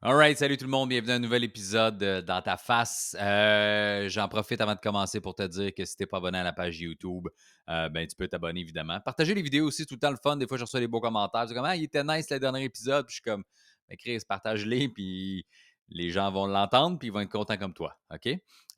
Alright, 0.00 0.38
salut 0.38 0.56
tout 0.56 0.64
le 0.64 0.70
monde, 0.70 0.90
bienvenue 0.90 1.10
à 1.10 1.16
un 1.16 1.18
nouvel 1.18 1.42
épisode 1.42 1.98
de 1.98 2.20
Dans 2.20 2.40
ta 2.40 2.56
face. 2.56 3.16
Euh, 3.18 4.08
J'en 4.08 4.28
profite 4.28 4.60
avant 4.60 4.76
de 4.76 4.80
commencer 4.80 5.20
pour 5.20 5.34
te 5.34 5.42
dire 5.42 5.74
que 5.74 5.84
si 5.84 5.96
t'es 5.96 6.06
pas 6.06 6.18
abonné 6.18 6.38
à 6.38 6.44
la 6.44 6.52
page 6.52 6.78
YouTube, 6.80 7.26
euh, 7.68 7.88
ben 7.88 8.06
tu 8.06 8.14
peux 8.14 8.28
t'abonner 8.28 8.60
évidemment. 8.60 9.00
Partager 9.00 9.34
les 9.34 9.42
vidéos 9.42 9.66
aussi, 9.66 9.86
tout 9.86 9.94
le 9.94 9.98
temps 9.98 10.12
le 10.12 10.16
fun. 10.22 10.36
Des 10.36 10.46
fois, 10.46 10.56
je 10.56 10.62
reçois 10.62 10.78
des 10.78 10.86
beaux 10.86 11.00
commentaires. 11.00 11.46
C'est 11.48 11.54
comme 11.54 11.64
Ah, 11.64 11.74
il 11.74 11.82
était 11.82 12.04
nice 12.04 12.30
le 12.30 12.38
dernier 12.38 12.62
épisode. 12.62 13.06
Puis 13.06 13.14
je 13.16 13.22
suis 13.22 13.22
comme 13.28 13.42
ben, 13.88 13.96
Chris, 13.96 14.20
partage-les, 14.28 14.88
puis 14.94 15.44
les 15.88 16.10
gens 16.10 16.30
vont 16.30 16.46
l'entendre, 16.46 16.96
puis 16.96 17.08
ils 17.08 17.10
vont 17.10 17.20
être 17.20 17.32
contents 17.32 17.56
comme 17.56 17.74
toi. 17.74 17.98
OK? 18.14 18.28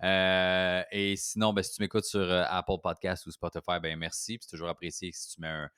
Euh, 0.03 0.83
et 0.91 1.17
sinon, 1.17 1.53
ben, 1.53 1.63
si 1.63 1.75
tu 1.75 1.83
m'écoutes 1.83 2.07
sur 2.07 2.21
euh, 2.21 2.45
Apple 2.49 2.79
Podcast 2.83 3.27
ou 3.27 3.31
Spotify, 3.31 3.79
ben 3.83 3.99
merci. 3.99 4.39
C'est 4.41 4.49
toujours 4.49 4.71
apprécié 4.71 5.11
si 5.13 5.35
tu 5.35 5.41
mets 5.43 5.49
un 5.49 5.69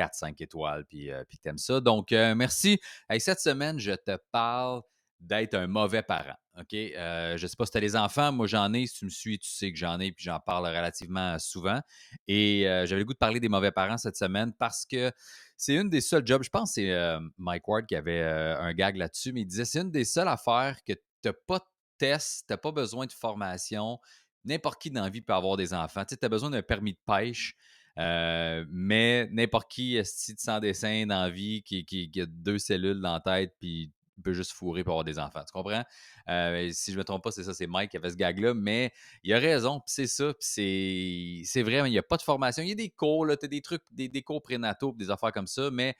4-5 0.00 0.42
étoiles, 0.42 0.84
puis, 0.86 1.10
euh, 1.10 1.24
puis 1.28 1.38
t'aimes 1.38 1.58
ça. 1.58 1.80
Donc, 1.80 2.12
euh, 2.12 2.34
merci. 2.34 2.80
Hey, 3.08 3.20
cette 3.20 3.40
semaine, 3.40 3.78
je 3.78 3.92
te 3.92 4.16
parle 4.32 4.82
d'être 5.20 5.54
un 5.54 5.66
mauvais 5.66 6.02
parent. 6.02 6.36
OK? 6.58 6.72
Euh, 6.72 7.36
je 7.36 7.42
ne 7.42 7.46
sais 7.46 7.56
pas 7.56 7.66
si 7.66 7.72
tu 7.72 7.78
as 7.78 7.82
des 7.82 7.96
enfants. 7.96 8.32
Moi, 8.32 8.46
j'en 8.46 8.72
ai. 8.72 8.86
Si 8.86 9.00
tu 9.00 9.04
me 9.04 9.10
suis, 9.10 9.38
tu 9.38 9.50
sais 9.50 9.70
que 9.70 9.78
j'en 9.78 10.00
ai, 10.00 10.12
puis 10.12 10.24
j'en 10.24 10.40
parle 10.40 10.66
relativement 10.66 11.38
souvent. 11.38 11.78
Et 12.26 12.62
j'avais 12.64 13.00
le 13.00 13.04
goût 13.04 13.12
de 13.12 13.18
parler 13.18 13.38
des 13.38 13.50
mauvais 13.50 13.70
parents 13.70 13.98
cette 13.98 14.16
semaine 14.16 14.54
parce 14.58 14.86
que 14.86 15.12
c'est 15.58 15.74
une 15.74 15.90
des 15.90 16.00
seuls 16.00 16.26
jobs. 16.26 16.42
Je 16.42 16.48
pense 16.48 16.74
que 16.74 16.80
c'est 16.80 17.18
Mike 17.36 17.68
Ward 17.68 17.86
qui 17.86 17.96
avait 17.96 18.22
un 18.22 18.72
gag 18.72 18.96
là-dessus, 18.96 19.32
mais 19.34 19.42
il 19.42 19.46
disait 19.46 19.66
c'est 19.66 19.80
une 19.80 19.90
des 19.90 20.06
seules 20.06 20.28
affaires 20.28 20.78
que 20.86 20.94
tu 20.94 21.00
n'as 21.26 21.34
pas 21.46 21.58
de 21.58 21.64
test, 21.98 22.46
tu 22.46 22.54
n'as 22.54 22.56
pas 22.56 22.72
besoin 22.72 23.04
de 23.04 23.12
formation. 23.12 23.98
N'importe 24.46 24.80
qui 24.80 24.90
dans 24.90 25.02
la 25.02 25.10
vie 25.10 25.20
peut 25.20 25.34
avoir 25.34 25.58
des 25.58 25.74
enfants. 25.74 26.04
Tu 26.06 26.16
as 26.20 26.28
besoin 26.30 26.48
d'un 26.48 26.62
permis 26.62 26.94
de 26.94 27.00
pêche. 27.04 27.56
Euh, 28.00 28.64
mais 28.70 29.28
n'importe 29.30 29.70
qui, 29.70 30.00
si 30.04 30.34
sans 30.38 30.58
dessin 30.58 31.06
dans 31.06 31.22
la 31.22 31.30
vie, 31.30 31.62
qui, 31.62 32.10
a 32.20 32.26
deux 32.26 32.58
cellules 32.58 33.00
dans 33.00 33.12
la 33.12 33.20
tête, 33.20 33.54
puis 33.60 33.92
peut 34.22 34.32
juste 34.32 34.52
fourrer 34.52 34.84
pour 34.84 34.92
avoir 34.92 35.04
des 35.04 35.18
enfants. 35.18 35.42
Tu 35.44 35.52
comprends? 35.52 35.82
Euh, 36.28 36.70
si 36.72 36.92
je 36.92 36.96
ne 36.96 37.00
me 37.00 37.04
trompe 37.04 37.22
pas, 37.22 37.30
c'est 37.30 37.44
ça, 37.44 37.54
c'est 37.54 37.66
Mike 37.66 37.90
qui 37.90 37.96
avait 37.96 38.10
ce 38.10 38.16
gag-là, 38.16 38.54
mais 38.54 38.92
il 39.24 39.32
a 39.32 39.38
raison, 39.38 39.80
puis 39.80 39.92
c'est 39.94 40.06
ça, 40.06 40.32
puis 40.34 41.42
c'est 41.44 41.62
vrai, 41.62 41.78
il 41.88 41.90
n'y 41.90 41.98
a 41.98 42.02
pas 42.02 42.16
de 42.16 42.22
formation. 42.22 42.62
Il 42.62 42.68
y 42.68 42.72
a 42.72 42.74
des 42.74 42.90
cours, 42.90 43.26
tu 43.26 43.44
as 43.44 43.48
des 43.48 43.60
trucs, 43.60 43.82
des, 43.90 44.22
cours 44.22 44.42
prénataux, 44.42 44.94
des 44.96 45.10
affaires 45.10 45.32
comme 45.32 45.46
ça, 45.46 45.70
mais 45.70 45.96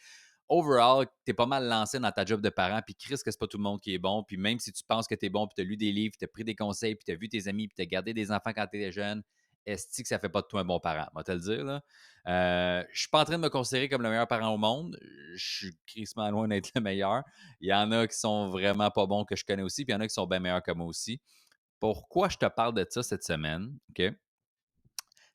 overall, 0.48 1.06
tu 1.24 1.30
es 1.30 1.34
pas 1.34 1.46
mal 1.46 1.66
lancé 1.66 1.98
dans 1.98 2.10
ta 2.10 2.24
job 2.24 2.40
de 2.40 2.50
parent, 2.50 2.80
puis 2.84 2.94
Chris, 2.94 3.16
que 3.24 3.30
c'est 3.30 3.38
pas 3.38 3.46
tout 3.46 3.58
le 3.58 3.62
monde 3.62 3.80
qui 3.80 3.94
est 3.94 3.98
bon, 3.98 4.22
puis 4.22 4.36
même 4.36 4.58
si 4.58 4.72
tu 4.72 4.82
penses 4.84 5.06
que 5.06 5.14
tu 5.14 5.26
es 5.26 5.28
bon, 5.28 5.46
puis 5.46 5.54
tu 5.56 5.62
as 5.62 5.64
lu 5.64 5.76
des 5.76 5.92
livres, 5.92 6.14
tu 6.18 6.24
as 6.24 6.28
pris 6.28 6.44
des 6.44 6.54
conseils, 6.54 6.94
puis 6.94 7.04
tu 7.04 7.12
as 7.12 7.16
vu 7.16 7.28
tes 7.28 7.48
amis, 7.48 7.68
puis 7.68 7.76
tu 7.76 7.82
as 7.82 7.86
gardé 7.86 8.12
des 8.12 8.30
enfants 8.30 8.52
quand 8.54 8.66
tu 8.66 8.78
étais 8.78 8.92
jeune, 8.92 9.22
est-ce 9.66 10.02
que 10.02 10.08
ça 10.08 10.18
fait 10.18 10.28
pas 10.28 10.42
de 10.42 10.46
toi 10.46 10.60
un 10.60 10.64
bon 10.64 10.80
parent? 10.80 11.08
Va 11.14 11.22
te 11.22 11.32
le 11.32 11.38
dire. 11.38 11.64
Là. 11.64 11.82
Euh, 12.26 12.84
je 12.92 13.00
suis 13.00 13.08
pas 13.08 13.20
en 13.20 13.24
train 13.24 13.36
de 13.36 13.42
me 13.42 13.48
considérer 13.48 13.88
comme 13.88 14.02
le 14.02 14.10
meilleur 14.10 14.26
parent 14.26 14.52
au 14.52 14.58
monde. 14.58 14.98
Je 15.34 15.56
suis 15.56 15.78
crissement 15.86 16.30
loin 16.30 16.48
d'être 16.48 16.70
le 16.74 16.80
meilleur. 16.80 17.22
Il 17.60 17.68
y 17.68 17.74
en 17.74 17.90
a 17.92 18.06
qui 18.06 18.16
sont 18.16 18.48
vraiment 18.50 18.90
pas 18.90 19.06
bons 19.06 19.24
que 19.24 19.36
je 19.36 19.44
connais 19.44 19.62
aussi, 19.62 19.84
puis 19.84 19.92
il 19.92 19.94
y 19.94 19.96
en 19.96 20.00
a 20.00 20.06
qui 20.06 20.14
sont 20.14 20.26
bien 20.26 20.40
meilleurs 20.40 20.62
que 20.62 20.72
moi 20.72 20.86
aussi. 20.86 21.20
Pourquoi 21.78 22.28
je 22.28 22.36
te 22.36 22.46
parle 22.46 22.74
de 22.74 22.86
ça 22.88 23.02
cette 23.02 23.24
semaine? 23.24 23.78
OK? 23.90 24.12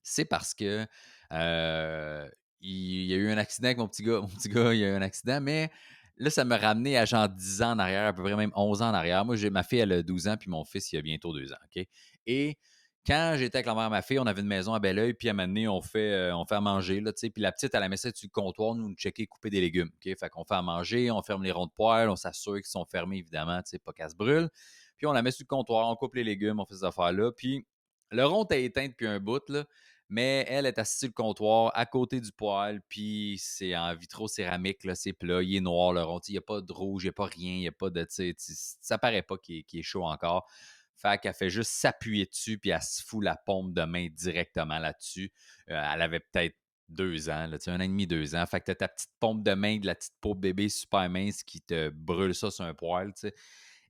C'est 0.04 0.26
parce 0.26 0.54
que 0.54 0.86
euh, 1.32 2.30
il 2.60 3.06
y 3.06 3.14
a 3.14 3.18
eu 3.18 3.32
un 3.32 3.38
accident 3.38 3.68
avec 3.68 3.78
mon 3.78 3.88
petit 3.88 4.04
gars. 4.04 4.20
Mon 4.22 4.28
petit 4.28 4.50
gars, 4.50 4.74
il 4.74 4.80
y 4.80 4.86
a 4.86 4.90
eu 4.90 4.94
un 4.94 5.02
accident, 5.02 5.42
mais 5.42 5.72
là, 6.18 6.30
ça 6.30 6.46
m'a 6.46 6.58
ramené 6.58 6.98
à 6.98 7.06
genre 7.06 7.28
10 7.28 7.62
ans 7.64 7.72
en 7.72 7.80
arrière, 7.80 8.08
à 8.08 8.14
peu 8.14 8.22
près 8.22 8.36
même 8.36 8.52
11 8.56 8.82
ans 8.84 8.90
en 8.90 8.94
arrière. 8.94 9.26
Moi, 9.26 9.36
j'ai 9.36 9.50
ma 9.50 9.64
fille, 9.64 9.80
elle 9.80 9.92
a 9.92 10.04
12 10.04 10.28
ans, 10.28 10.38
puis 10.38 10.50
mon 10.50 10.64
fils, 10.64 10.92
il 10.94 10.98
a 10.98 11.02
bientôt 11.02 11.34
2 11.34 11.52
ans. 11.52 11.58
OK? 11.76 11.88
Et 12.28 12.58
quand 13.06 13.36
j'étais 13.38 13.58
avec 13.58 13.68
la 13.68 13.76
mère 13.76 13.86
de 13.86 13.90
ma 13.92 14.02
fille, 14.02 14.18
on 14.20 14.26
avait 14.26 14.42
une 14.42 14.48
maison 14.48 14.74
à 14.74 14.80
Belleuil, 14.80 15.14
puis 15.14 15.28
à 15.28 15.32
un 15.32 15.34
moment 15.34 15.48
donné, 15.48 15.68
on 15.68 15.82
fait, 15.82 16.12
euh, 16.12 16.36
on 16.36 16.46
fait 16.46 16.56
à 16.56 16.62
manger, 16.62 17.02
là, 17.02 17.12
puis 17.14 17.32
la 17.38 17.52
petite, 17.52 17.76
elle 17.76 17.88
la 17.88 17.98
sur 17.98 18.12
le 18.24 18.30
comptoir, 18.30 18.74
nous, 18.74 18.90
nous 18.90 18.96
checker, 18.96 19.28
couper 19.28 19.52
des 19.52 19.62
légumes, 19.62 19.92
OK? 19.94 20.18
Fait 20.18 20.30
qu'on 20.30 20.44
fait 20.44 20.56
à 20.56 20.62
manger, 20.64 21.12
on 21.12 21.22
ferme 21.22 21.44
les 21.44 21.52
ronds 21.52 21.68
de 21.68 21.72
poêle, 21.72 22.10
on 22.10 22.16
s'assure 22.16 22.56
qu'ils 22.56 22.66
sont 22.66 22.86
fermés, 22.86 23.18
évidemment, 23.18 23.62
tu 23.62 23.72
sais, 23.72 23.80
pas 23.80 23.94
qu'elle 23.94 24.10
se 24.10 24.16
brûle. 24.16 24.50
Puis 24.98 25.06
on 25.06 25.12
la 25.12 25.22
met 25.22 25.32
sur 25.32 25.44
le 25.44 25.48
comptoir, 25.48 25.88
on 25.90 25.96
coupe 25.96 26.16
les 26.16 26.24
légumes, 26.24 26.60
on 26.60 26.66
fait 26.66 26.76
ces 26.76 26.84
affaires-là, 26.84 27.32
puis 27.32 27.68
le 28.10 28.26
rond 28.26 28.46
est 28.50 28.64
éteint 28.64 28.88
depuis 28.88 29.08
un 29.08 29.20
bout, 29.20 29.48
là, 29.50 29.66
mais 30.10 30.46
elle 30.48 30.66
est 30.66 30.80
assise 30.80 31.00
sur 31.00 31.08
le 31.08 31.14
comptoir, 31.14 31.72
à 31.76 31.86
côté 31.86 32.20
du 32.20 32.32
poêle, 32.32 32.82
puis 32.90 33.38
c'est 33.40 33.76
en 33.76 33.94
vitro-céramique, 33.96 34.84
là, 34.84 34.96
c'est 34.96 35.14
plat, 35.14 35.44
il 35.44 35.56
est 35.56 35.62
noir, 35.62 35.94
le 35.94 36.02
rond, 36.02 36.20
il 36.28 36.32
n'y 36.32 36.38
a 36.40 36.42
pas 36.42 36.62
de 36.62 36.74
rouge, 36.74 37.04
il 37.04 37.08
n'y 37.08 37.10
a 37.10 37.14
pas 37.14 37.26
rien, 37.26 37.54
il 37.54 37.60
n'y 37.60 37.68
a 37.68 37.72
pas 37.72 37.92
de, 37.92 38.04
tu 38.04 38.34
sais, 38.38 38.78
ça 38.82 38.98
paraît 38.98 39.22
pas 39.22 39.38
qu'il 39.38 39.58
est, 39.58 39.64
qu 39.64 39.80
est 39.80 39.84
chaud 39.84 40.06
encore. 40.06 40.48
Fait 40.96 41.20
qu'elle 41.20 41.34
fait 41.34 41.50
juste 41.50 41.72
s'appuyer 41.72 42.26
dessus, 42.26 42.58
puis 42.58 42.70
elle 42.72 42.82
se 42.82 43.04
fout 43.04 43.24
la 43.24 43.36
pompe 43.36 43.74
de 43.74 43.84
main 43.84 44.08
directement 44.10 44.80
là-dessus. 44.80 45.32
Euh, 45.70 45.92
elle 45.94 46.02
avait 46.02 46.20
peut-être 46.20 46.56
deux 46.90 47.30
ans, 47.30 47.50
un 47.68 47.76
an 47.76 47.80
et 47.80 47.88
demi, 47.88 48.08
deux 48.08 48.36
ans. 48.36 48.46
Fait 48.46 48.60
que 48.60 48.66
t'as 48.66 48.76
ta 48.76 48.88
petite 48.88 49.12
pompe 49.20 49.44
de 49.44 49.54
main 49.54 49.78
de 49.78 49.88
la 49.88 49.96
petite 49.96 50.14
peau 50.22 50.36
bébé 50.36 50.70
super 50.70 51.10
mince 51.10 51.44
qui 51.44 51.62
te 51.62 51.90
brûle 51.90 52.36
ça 52.36 52.52
sur 52.52 52.66
un 52.66 52.74
poil. 52.74 53.12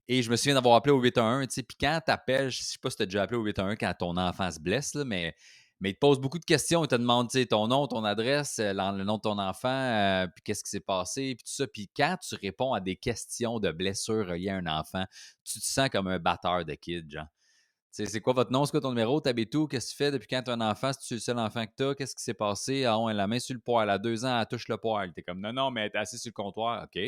Et 0.08 0.22
je 0.22 0.30
me 0.30 0.36
souviens 0.36 0.54
d'avoir 0.54 0.76
appelé 0.76 0.92
au 0.92 1.00
811, 1.00 1.48
tu 1.48 1.54
sais, 1.54 1.62
puis 1.62 1.76
quand 1.78 2.00
t'appelles, 2.04 2.50
je 2.50 2.62
sais 2.62 2.78
pas 2.80 2.90
si 2.90 2.96
t'as 2.96 3.06
déjà 3.06 3.22
appelé 3.22 3.38
au 3.38 3.42
811 3.42 3.76
quand 3.78 3.92
ton 3.98 4.16
enfant 4.16 4.50
se 4.50 4.60
blesse, 4.60 4.94
là, 4.94 5.04
mais 5.04 5.34
mais 5.80 5.90
il 5.90 5.94
te 5.94 5.98
pose 5.98 6.18
beaucoup 6.20 6.38
de 6.38 6.44
questions. 6.44 6.84
Il 6.84 6.88
te 6.88 6.94
demande 6.94 7.28
ton 7.48 7.68
nom, 7.68 7.86
ton 7.86 8.04
adresse, 8.04 8.58
euh, 8.58 8.72
le 8.72 9.04
nom 9.04 9.16
de 9.16 9.22
ton 9.22 9.38
enfant, 9.38 9.68
euh, 9.68 10.26
puis 10.26 10.42
qu'est-ce 10.42 10.64
qui 10.64 10.70
s'est 10.70 10.80
passé, 10.80 11.34
puis 11.34 11.44
tout 11.44 11.52
ça. 11.52 11.66
Puis 11.66 11.90
quand 11.94 12.16
tu 12.22 12.34
réponds 12.36 12.72
à 12.72 12.80
des 12.80 12.96
questions 12.96 13.60
de 13.60 13.70
blessures 13.70 14.26
reliées 14.26 14.50
à 14.50 14.56
un 14.56 14.66
enfant, 14.66 15.04
tu 15.44 15.60
te 15.60 15.64
sens 15.64 15.88
comme 15.90 16.08
un 16.08 16.18
batteur 16.18 16.64
de 16.64 16.74
kid, 16.74 17.10
genre. 17.10 17.26
C'est 18.04 18.20
quoi 18.20 18.34
votre 18.34 18.52
nom, 18.52 18.66
c'est 18.66 18.72
quoi 18.72 18.82
ton 18.82 18.90
numéro, 18.90 19.20
t'habites 19.22 19.54
où, 19.54 19.66
qu'est-ce 19.66 19.86
que 19.86 19.90
tu 19.92 19.96
fais 19.96 20.10
depuis 20.10 20.26
quand 20.28 20.42
tu 20.42 20.50
as 20.50 20.52
un 20.52 20.60
enfant, 20.60 20.92
si 20.92 20.98
tu 21.06 21.14
es 21.14 21.16
le 21.16 21.20
seul 21.20 21.38
enfant 21.38 21.64
que 21.64 21.72
tu 21.74 21.82
as, 21.82 21.94
qu'est-ce 21.94 22.14
qui 22.14 22.22
s'est 22.22 22.34
passé? 22.34 22.84
Ah, 22.84 22.98
on 22.98 23.06
a 23.06 23.14
la 23.14 23.26
main 23.26 23.38
sur 23.38 23.54
le 23.54 23.60
poêle, 23.60 23.88
à 23.88 23.96
deux 23.96 24.26
ans, 24.26 24.38
elle 24.38 24.46
touche 24.46 24.68
le 24.68 24.76
poêle. 24.76 25.14
T'es 25.14 25.22
comme, 25.22 25.40
non, 25.40 25.54
non, 25.54 25.70
mais 25.70 25.82
elle 25.82 25.92
est 25.94 25.96
assise 25.96 26.20
sur 26.20 26.28
le 26.28 26.34
comptoir, 26.34 26.84
OK. 26.84 27.00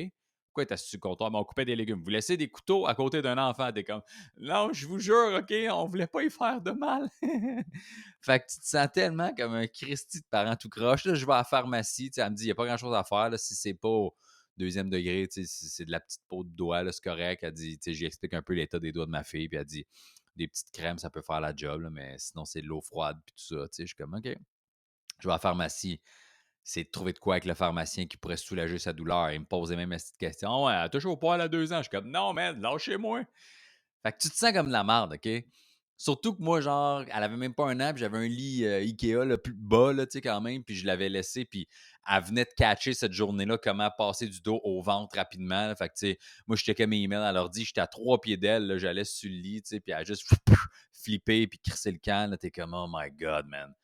Pourquoi 0.66 0.76
le 0.92 0.98
comptoir? 0.98 1.30
Mais 1.30 1.38
on 1.38 1.44
coupait 1.44 1.64
des 1.64 1.76
légumes. 1.76 2.00
Vous 2.02 2.10
laissez 2.10 2.36
des 2.36 2.48
couteaux 2.48 2.86
à 2.86 2.94
côté 2.94 3.22
d'un 3.22 3.38
enfant. 3.38 3.70
T'es 3.72 3.84
comme, 3.84 4.02
non, 4.38 4.72
je 4.72 4.86
vous 4.86 4.98
jure, 4.98 5.38
OK, 5.38 5.54
on 5.70 5.86
voulait 5.86 6.06
pas 6.06 6.22
y 6.22 6.30
faire 6.30 6.60
de 6.60 6.70
mal. 6.72 7.08
fait 8.20 8.40
que 8.40 8.46
tu 8.52 8.60
te 8.60 8.66
sens 8.66 8.88
tellement 8.92 9.34
comme 9.34 9.54
un 9.54 9.66
Christy 9.66 10.20
de 10.20 10.26
parent 10.30 10.56
tout 10.56 10.68
croche. 10.68 11.04
Là, 11.04 11.14
je 11.14 11.24
vais 11.24 11.32
à 11.32 11.38
la 11.38 11.44
pharmacie, 11.44 12.10
elle 12.16 12.30
me 12.30 12.34
dit, 12.34 12.44
il 12.44 12.46
n'y 12.46 12.52
a 12.52 12.54
pas 12.54 12.66
grand-chose 12.66 12.94
à 12.94 13.04
faire. 13.04 13.30
Si 13.38 13.54
c'est 13.54 13.74
pas 13.74 13.88
au 13.88 14.14
deuxième 14.56 14.90
degré, 14.90 15.28
c'est 15.30 15.84
de 15.84 15.90
la 15.90 16.00
petite 16.00 16.22
peau 16.28 16.44
de 16.44 16.50
doigt, 16.50 16.90
c'est 16.90 17.02
correct. 17.02 17.42
Elle 17.42 17.52
dit, 17.52 17.78
j'explique 17.86 18.34
un 18.34 18.42
peu 18.42 18.54
l'état 18.54 18.78
des 18.78 18.92
doigts 18.92 19.06
de 19.06 19.10
ma 19.10 19.24
fille, 19.24 19.48
puis 19.48 19.58
elle 19.58 19.64
dit, 19.64 19.86
des 20.36 20.48
petites 20.48 20.70
crèmes, 20.72 20.98
ça 20.98 21.10
peut 21.10 21.22
faire 21.22 21.40
la 21.40 21.54
job, 21.54 21.88
mais 21.92 22.16
sinon, 22.18 22.44
c'est 22.44 22.62
de 22.62 22.66
l'eau 22.66 22.80
froide, 22.80 23.18
puis 23.26 23.34
tout 23.36 23.56
ça. 23.56 23.66
Je 23.78 23.86
suis 23.86 23.96
comme, 23.96 24.14
OK. 24.14 24.36
Je 25.20 25.26
vais 25.26 25.32
à 25.32 25.34
la 25.34 25.40
pharmacie 25.40 26.00
c'est 26.68 26.84
de 26.84 26.90
trouver 26.90 27.14
de 27.14 27.18
quoi 27.18 27.36
avec 27.36 27.46
le 27.46 27.54
pharmacien 27.54 28.04
qui 28.04 28.18
pourrait 28.18 28.36
soulager 28.36 28.78
sa 28.78 28.92
douleur. 28.92 29.30
Il 29.30 29.40
me 29.40 29.46
posait 29.46 29.74
même 29.74 29.98
cette 29.98 30.18
question. 30.18 30.50
Oh, 30.50 30.66
ouais, 30.66 31.06
au 31.06 31.16
poil 31.16 31.40
à 31.40 31.48
deux 31.48 31.72
ans. 31.72 31.78
Je 31.78 31.84
suis 31.84 31.90
comme, 31.90 32.10
non, 32.10 32.34
man, 32.34 32.60
lâchez-moi. 32.60 33.22
Fait 34.02 34.12
que 34.12 34.18
tu 34.20 34.28
te 34.28 34.36
sens 34.36 34.52
comme 34.52 34.66
de 34.66 34.72
la 34.72 34.84
merde, 34.84 35.14
OK? 35.14 35.44
Surtout 35.96 36.34
que 36.34 36.42
moi, 36.42 36.60
genre, 36.60 37.04
elle 37.08 37.22
avait 37.22 37.38
même 37.38 37.54
pas 37.54 37.70
un 37.70 37.80
an, 37.80 37.94
j'avais 37.96 38.18
un 38.18 38.28
lit 38.28 38.66
euh, 38.66 38.80
Ikea 38.80 39.24
le 39.24 39.38
plus 39.38 39.54
bas, 39.54 39.94
là, 39.94 40.04
tu 40.04 40.12
sais, 40.12 40.20
quand 40.20 40.42
même, 40.42 40.62
puis 40.62 40.76
je 40.76 40.86
l'avais 40.86 41.08
laissé, 41.08 41.46
puis 41.46 41.66
elle 42.06 42.22
venait 42.22 42.44
de 42.44 42.52
catcher 42.54 42.92
cette 42.92 43.12
journée-là 43.12 43.56
comment 43.56 43.90
passer 43.96 44.28
du 44.28 44.42
dos 44.42 44.60
au 44.62 44.82
ventre 44.82 45.16
rapidement. 45.16 45.68
Là. 45.68 45.74
Fait 45.74 45.88
que, 45.88 45.94
tu 45.94 46.06
sais, 46.06 46.18
moi, 46.46 46.56
je 46.56 46.64
checkais 46.64 46.86
mes 46.86 47.00
emails, 47.00 47.24
elle 47.26 47.34
leur 47.34 47.48
dit, 47.48 47.64
j'étais 47.64 47.80
à 47.80 47.86
trois 47.86 48.20
pieds 48.20 48.36
d'elle, 48.36 48.76
j'allais 48.76 49.04
sur 49.04 49.30
le 49.30 49.36
lit, 49.36 49.62
tu 49.62 49.70
sais, 49.70 49.80
puis 49.80 49.92
elle 49.92 50.02
a 50.02 50.04
juste 50.04 50.28
flippé, 50.92 51.46
puis 51.46 51.58
crissé 51.58 51.90
le 51.90 51.98
camp, 51.98 52.30
là, 52.30 52.36
t'es 52.36 52.50
comme, 52.50 52.74
oh 52.74 52.86
my 52.88 53.10
God, 53.10 53.46
man 53.46 53.74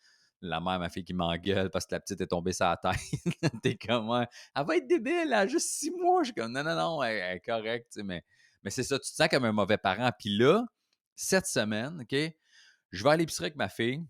la 0.47 0.61
mère, 0.61 0.79
ma 0.79 0.89
fille 0.89 1.05
qui 1.05 1.15
m'engueule 1.15 1.71
parce 1.71 1.87
que 1.87 1.95
la 1.95 2.01
petite 2.01 2.21
est 2.21 2.27
tombée 2.27 2.53
sur 2.53 2.67
la 2.67 2.77
tête. 2.77 3.01
T'es 3.63 3.77
comme, 3.77 4.27
elle 4.57 4.65
va 4.65 4.77
être 4.77 4.87
débile, 4.87 5.33
elle 5.33 5.49
juste 5.49 5.69
six 5.69 5.91
mois. 5.91 6.23
Je 6.23 6.27
suis 6.27 6.35
comme, 6.35 6.53
non, 6.53 6.63
non, 6.63 6.75
non, 6.77 7.03
elle, 7.03 7.37
est 7.37 7.41
correcte, 7.41 7.99
mais, 8.05 8.23
mais 8.63 8.71
c'est 8.71 8.83
ça, 8.83 8.99
tu 8.99 9.11
te 9.11 9.15
sens 9.17 9.29
comme 9.29 9.45
un 9.45 9.53
mauvais 9.53 9.79
parent. 9.79 10.11
Puis 10.19 10.37
là, 10.37 10.65
cette 11.15 11.47
semaine, 11.47 12.01
OK, 12.03 12.17
je 12.91 13.05
vais 13.05 13.11
à 13.11 13.17
l'épicerie 13.17 13.47
avec 13.47 13.57
ma 13.57 13.69
fille. 13.69 14.03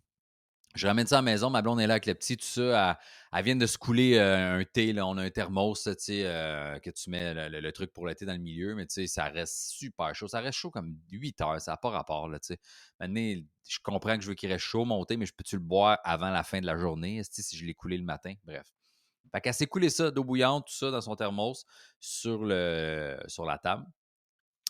Je 0.75 0.89
ramène 0.89 1.07
ça 1.07 1.19
à 1.19 1.19
la 1.19 1.23
maison, 1.23 1.51
ma 1.51 1.63
blonde 1.63 1.81
est 1.81 1.87
là 1.87 1.95
avec 1.95 2.07
le 2.07 2.15
petit, 2.15 2.37
tout 2.37 2.45
ça. 2.45 2.99
Elle, 3.33 3.45
vient 3.45 3.55
de 3.55 3.67
se 3.67 3.79
couler 3.79 4.17
euh, 4.17 4.59
un 4.59 4.65
thé, 4.65 4.93
là, 4.93 5.07
on 5.07 5.17
a 5.19 5.23
un 5.23 5.31
thermos, 5.31 5.89
sais, 5.99 6.23
euh, 6.27 6.81
que 6.81 6.91
tu 6.91 7.11
mets 7.11 7.49
le, 7.49 7.73
truc 7.73 7.93
pour 7.93 8.07
le 8.07 8.15
thé 8.17 8.27
dans 8.27 8.33
le 8.33 8.41
milieu, 8.41 8.75
mais 8.75 8.87
ça 8.89 9.25
reste 9.27 9.71
super 9.71 10.13
chaud. 10.17 10.27
Ça 10.27 10.41
reste 10.41 10.59
chaud 10.59 10.71
comme 10.71 10.97
8 11.13 11.41
heures, 11.43 11.61
ça 11.61 11.73
n'a 11.73 11.77
pas 11.77 11.91
rapport, 11.91 12.29
là, 12.29 12.41
tu 12.41 12.49
sais. 12.49 12.59
Maintenant, 12.99 13.41
je 13.69 13.79
comprends 13.85 14.17
que 14.17 14.25
je 14.25 14.29
veux 14.29 14.35
qu'il 14.35 14.51
reste 14.51 14.65
chaud, 14.65 14.85
mon 14.85 15.05
thé, 15.05 15.17
mais 15.17 15.27
je 15.27 15.33
peux-tu 15.33 15.57
le 15.57 15.63
boire 15.63 15.99
avant 16.03 16.31
la 16.31 16.43
fin 16.43 16.61
de 16.61 16.67
la 16.67 16.77
journée, 16.77 17.23
si 17.31 17.57
je 17.57 17.65
l'ai 17.65 17.75
coulé 17.75 17.97
le 17.97 18.05
matin? 18.05 18.35
Bref. 18.43 18.67
Fait 19.31 19.41
qu'elle 19.41 19.55
s'est 19.55 19.67
coulé 19.67 19.91
ça, 19.91 20.11
d'eau 20.11 20.25
bouillante, 20.25 20.67
tout 20.67 20.75
ça, 20.75 20.91
dans 20.91 21.01
son 21.01 21.15
thermos, 21.15 21.65
sur 22.01 22.45
la 22.45 23.59
table 23.63 23.87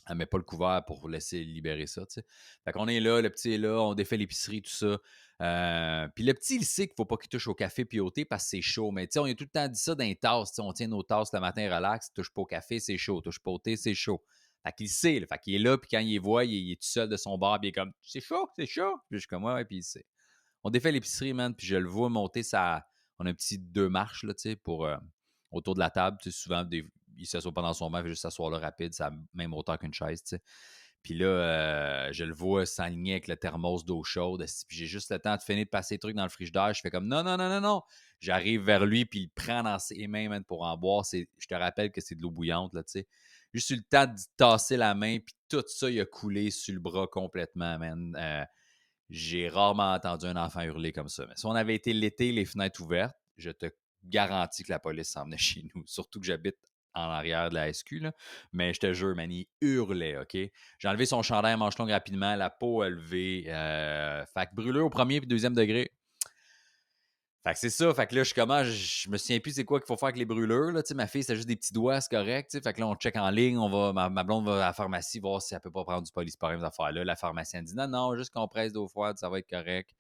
elle 0.07 0.17
met 0.17 0.27
pas 0.27 0.39
le 0.39 0.45
couvert 0.45 0.85
pour 0.87 1.09
laisser 1.09 1.43
libérer 1.45 1.87
ça. 1.87 2.05
sais. 2.09 2.25
Fait 2.65 2.73
qu'on 2.73 2.89
est 2.89 3.01
là, 3.01 3.21
le 3.21 3.31
petit 3.31 3.53
est 3.53 3.59
là, 3.59 3.81
on 3.81 3.95
défait 3.95 4.17
l'épicerie, 4.17 4.63
tout 4.63 4.71
ça. 4.71 4.99
Euh, 5.43 6.09
puis 6.15 6.25
le 6.25 6.35
petit, 6.35 6.57
il 6.57 6.65
sait 6.65 6.87
qu'il 6.87 6.95
faut 6.97 7.05
pas 7.05 7.17
qu'il 7.17 7.29
touche 7.29 7.49
au 7.49 7.55
café 7.55 7.85
puis 7.85 8.01
au 8.01 8.11
thé 8.11 8.25
parce 8.25 8.45
que 8.45 8.51
c'est 8.51 8.63
chaud. 8.63 8.91
Mais 8.91 9.09
on 9.17 9.25
a 9.25 9.35
tout 9.35 9.45
le 9.45 9.51
temps 9.51 9.69
dit 9.69 9.81
ça 9.81 9.95
dans 9.95 10.05
les 10.05 10.17
tasses. 10.17 10.59
On 10.59 10.73
tient 10.73 10.89
nos 10.89 11.03
tasses 11.03 11.33
le 11.33 11.41
matin 11.41 11.75
relax, 11.75 12.13
touche 12.13 12.31
pas 12.31 12.43
au 12.43 12.47
café, 12.47 12.81
c'est 12.81 12.99
chaud. 12.99 13.21
Touche 13.21 13.39
pas 13.39 13.51
au 13.51 13.59
thé, 13.59 13.77
c'est 13.77 13.95
chaud. 13.95 14.23
Fait 14.63 14.73
qu'il 14.73 14.89
sait. 14.89 15.21
Là. 15.21 15.27
Fait 15.27 15.39
qu'il 15.39 15.55
est 15.55 15.59
là, 15.59 15.79
puis 15.79 15.89
quand 15.91 16.01
il 16.01 16.19
voit, 16.19 16.45
il 16.45 16.73
est, 16.73 16.77
tout 16.77 16.89
seul 16.89 17.09
de 17.09 17.17
son 17.17 17.39
bar, 17.39 17.61
puis 17.61 17.69
il 17.69 17.71
est 17.71 17.73
comme 17.73 17.93
C'est 18.03 18.21
chaud, 18.21 18.49
c'est 18.57 18.67
chaud. 18.67 18.97
Puis 19.09 19.19
je 19.19 19.21
suis 19.21 19.29
comme 19.29 19.45
Ouais, 19.45 19.65
puis 19.65 19.79
il 19.79 19.83
sait. 19.83 20.07
On 20.63 20.71
défait 20.71 20.93
l'épicerie, 20.93 21.33
man, 21.33 21.55
puis 21.55 21.67
je 21.67 21.77
le 21.77 21.89
vois 21.89 22.09
monter 22.09 22.43
ça. 22.43 22.87
On 23.19 23.27
a 23.27 23.31
un 23.31 23.35
petit 23.35 23.59
deux 23.59 23.89
marches, 23.89 24.25
là, 24.25 24.35
tu 24.35 24.57
pour. 24.57 24.87
Euh, 24.87 24.97
autour 25.55 25.75
de 25.75 25.81
la 25.81 25.91
table, 25.91 26.19
tu 26.21 26.31
sais, 26.31 26.39
souvent 26.43 26.65
des 26.65 26.85
il 27.17 27.27
s'assoit 27.27 27.53
pas 27.53 27.63
dans 27.63 27.75
son 27.75 27.91
banc, 27.91 27.99
il 27.99 28.05
fait 28.05 28.09
juste 28.11 28.23
s'asseoir 28.23 28.51
là 28.51 28.59
rapide, 28.59 28.93
la 28.99 29.11
même 29.35 29.55
hauteur 29.55 29.79
qu'une 29.79 29.95
chaise. 29.95 30.23
Puis 31.05 31.13
là, 31.13 31.27
euh, 31.27 32.13
je 32.13 32.25
le 32.25 32.33
vois 32.33 32.65
s'aligner 32.65 33.13
avec 33.13 33.29
le 33.29 33.37
thermos 33.37 33.85
d'eau 33.85 34.03
chaude. 34.05 34.45
Puis 34.67 34.79
j'ai 34.79 34.87
juste 34.87 35.13
le 35.13 35.19
temps 35.19 35.37
de 35.37 35.43
finir 35.43 35.67
de 35.67 35.69
passer 35.69 35.97
les 35.97 35.99
trucs 35.99 36.17
dans 36.17 36.23
le 36.23 36.31
frigidaire. 36.31 36.73
Je 36.73 36.81
fais 36.81 36.91
comme 36.91 37.07
non, 37.07 37.23
non, 37.23 37.37
non, 37.37 37.51
non, 37.51 37.61
non. 37.61 37.83
J'arrive 38.21 38.63
vers 38.63 38.87
lui, 38.87 39.05
puis 39.05 39.21
il 39.21 39.29
prend 39.29 39.63
dans 39.63 39.79
ses 39.79 40.07
mains 40.07 40.41
pour 40.41 40.63
en 40.63 40.79
boire. 40.79 41.05
Je 41.13 41.47
te 41.47 41.55
rappelle 41.55 41.93
que 41.93 42.01
c'est 42.01 42.15
de 42.15 42.23
l'eau 42.23 42.31
bouillante, 42.31 42.73
là, 42.73 42.83
tu 42.83 42.93
sais. 42.93 43.07
Juste 43.53 43.71
eu 43.71 43.77
le 43.77 43.83
temps 43.83 44.07
de 44.07 44.19
tasser 44.39 44.79
la 44.79 44.95
main, 44.95 45.19
puis 45.19 45.35
tout 45.49 45.63
ça, 45.69 45.91
il 45.91 46.01
a 46.01 46.07
coulé 46.07 46.51
sur 46.51 46.73
le 46.73 46.81
bras 46.81 47.07
complètement, 47.07 47.79
man. 47.79 48.17
Euh, 48.19 48.45
j'ai 49.11 49.49
rarement 49.51 49.93
entendu 49.93 50.25
un 50.25 50.37
enfant 50.37 50.63
hurler 50.63 50.93
comme 50.93 51.11
ça. 51.11 51.27
Mais 51.29 51.35
si 51.37 51.45
on 51.45 51.53
avait 51.53 51.75
été 51.75 51.93
l'été, 51.93 52.33
les 52.33 52.47
fenêtres 52.47 52.81
ouvertes, 52.81 53.17
je 53.37 53.51
te 53.51 53.67
garantis 54.03 54.65
que 54.65 54.73
la 54.73 54.79
police 54.79 55.11
s'en 55.11 55.25
venait 55.25 55.37
chez 55.39 55.65
nous. 55.75 55.85
Surtout 55.87 56.19
que 56.19 56.27
j'habite 56.27 56.57
en 56.95 57.11
arrière 57.11 57.51
de 57.51 57.55
la 57.55 57.73
SQ, 57.73 58.07
mais 58.53 58.73
je 58.73 58.81
te 58.81 58.93
jure, 58.93 59.15
man, 59.15 59.31
il 59.31 59.47
hurlait, 59.61 60.19
OK? 60.19 60.37
J'ai 60.79 60.89
enlevé 60.89 61.07
son 61.07 61.23
chandail 61.23 61.53
à 61.53 61.57
manche 61.57 61.79
longue 61.79 61.91
rapidement, 61.91 62.35
la 62.37 62.51
peau 62.51 62.85
élevée. 62.85 63.45
Euh, 63.49 64.25
fait 64.27 64.47
que 64.47 64.55
brûlure 64.55 64.87
au 64.87 64.91
premier 64.91 65.17
et 65.17 65.21
deuxième 65.21 65.55
degré. 65.55 65.91
Fait 67.47 67.53
que 67.53 67.59
c'est 67.59 67.71
ça. 67.71 67.93
Fait 67.93 68.07
que 68.07 68.15
là, 68.15 68.25
je 68.25 68.33
comment, 68.33 68.65
je, 68.65 69.11
me 69.11 69.19
souviens 69.19 69.39
plus 69.39 69.53
c'est 69.53 69.67
quoi 69.67 69.79
qu'il 69.79 69.87
faut 69.87 69.99
faire 69.99 70.07
avec 70.07 70.17
les 70.17 70.25
brûlures. 70.25 70.73
Là. 70.73 70.83
ma 70.95 71.07
fille, 71.07 71.23
c'est 71.23 71.37
juste 71.37 71.47
des 71.47 71.57
petits 71.57 71.75
doigts, 71.75 72.01
c'est 72.01 72.11
correct. 72.11 72.59
Fait 72.63 72.73
que 72.73 72.81
là, 72.81 72.87
on 72.87 72.95
check 72.95 73.17
en 73.17 73.29
ligne, 73.29 73.59
on 73.59 73.69
va, 73.69 74.09
ma, 74.09 74.25
blonde 74.25 74.47
va 74.47 74.55
à 74.55 74.67
la 74.69 74.73
pharmacie 74.73 75.19
voir 75.19 75.43
si 75.43 75.55
elle 75.55 75.61
peut 75.61 75.71
pas 75.71 75.85
prendre 75.85 76.03
du 76.03 76.11
polysporin, 76.13 76.59
ces 76.59 76.65
affaires-là. 76.65 77.05
La 77.05 77.17
pharmacienne 77.17 77.65
dit 77.65 77.77
non, 77.77 77.87
non, 77.87 78.17
juste 78.17 78.33
qu'on 78.33 78.49
presse 78.49 78.73
d'eau 78.73 78.89
froide, 78.89 79.19
ça 79.19 79.29
va 79.29 79.41
être 79.41 79.49
correct. 79.49 79.91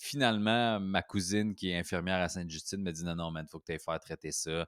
Finalement, 0.00 0.78
ma 0.78 1.02
cousine 1.02 1.56
qui 1.56 1.70
est 1.70 1.76
infirmière 1.76 2.20
à 2.20 2.28
Sainte-Justine 2.28 2.80
me 2.80 2.92
dit 2.92 3.04
non, 3.04 3.16
non, 3.16 3.32
man, 3.32 3.44
il 3.46 3.50
faut 3.50 3.58
que 3.58 3.64
tu 3.66 3.72
ailles 3.72 3.80
faire 3.80 3.98
traiter 3.98 4.30
ça. 4.30 4.66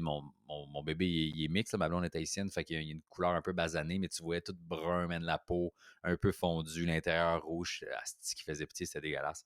Mon, 0.00 0.22
mon, 0.48 0.82
bébé, 0.82 1.06
il 1.06 1.44
est, 1.44 1.48
mix, 1.48 1.74
ma 1.74 1.88
blonde 1.88 2.06
est 2.06 2.16
haïtienne, 2.16 2.50
fait 2.50 2.64
qu'il 2.64 2.76
y 2.76 2.78
a 2.78 2.90
une 2.90 3.02
couleur 3.10 3.32
un 3.32 3.42
peu 3.42 3.52
basanée, 3.52 3.98
mais 3.98 4.08
tu 4.08 4.22
vois 4.22 4.40
tout 4.40 4.56
brun, 4.58 5.06
man, 5.06 5.22
la 5.22 5.36
peau 5.36 5.74
un 6.02 6.16
peu 6.16 6.32
fondue, 6.32 6.86
l'intérieur 6.86 7.42
rouge. 7.42 7.84
ce 8.22 8.34
qui 8.34 8.42
faisait 8.42 8.66
petit, 8.66 8.86
c'était 8.86 9.02
dégueulasse. 9.02 9.44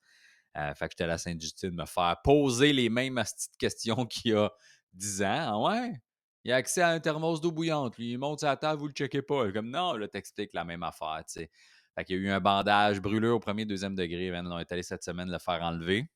Euh, 0.56 0.74
fait 0.74 0.86
que 0.86 0.92
j'étais 0.92 1.04
à 1.04 1.08
la 1.08 1.18
Sainte-Justine 1.18 1.70
me 1.70 1.86
faire 1.86 2.16
poser 2.22 2.72
les 2.72 2.88
mêmes 2.88 3.16
petites 3.16 3.56
questions 3.56 4.06
qu'il 4.06 4.32
y 4.32 4.34
a 4.34 4.50
10 4.92 5.22
ans. 5.22 5.26
Ah 5.26 5.58
ouais? 5.58 6.00
Il 6.44 6.52
a 6.52 6.56
accès 6.56 6.82
à 6.82 6.88
un 6.88 7.00
thermos 7.00 7.40
d'eau 7.40 7.52
bouillante. 7.52 7.94
il 7.98 8.18
monte 8.18 8.42
la 8.42 8.56
table, 8.56 8.80
vous 8.80 8.88
le 8.88 8.92
checkez 8.92 9.22
pas. 9.22 9.50
Comme 9.52 9.70
non, 9.70 9.94
là, 9.94 10.08
t'expliques 10.08 10.54
la 10.54 10.64
même 10.64 10.82
affaire, 10.82 11.22
tu 11.26 11.34
sais. 11.34 11.50
Fait 11.94 12.04
qu'il 12.04 12.16
y 12.16 12.18
a 12.18 12.22
eu 12.22 12.30
un 12.30 12.40
bandage 12.40 13.00
brûlure 13.00 13.36
au 13.36 13.40
premier, 13.40 13.64
deuxième 13.64 13.94
degré. 13.94 14.32
on 14.32 14.58
est 14.58 14.72
allé 14.72 14.82
cette 14.82 15.04
semaine 15.04 15.30
le 15.30 15.38
faire 15.38 15.62
enlever 15.62 16.06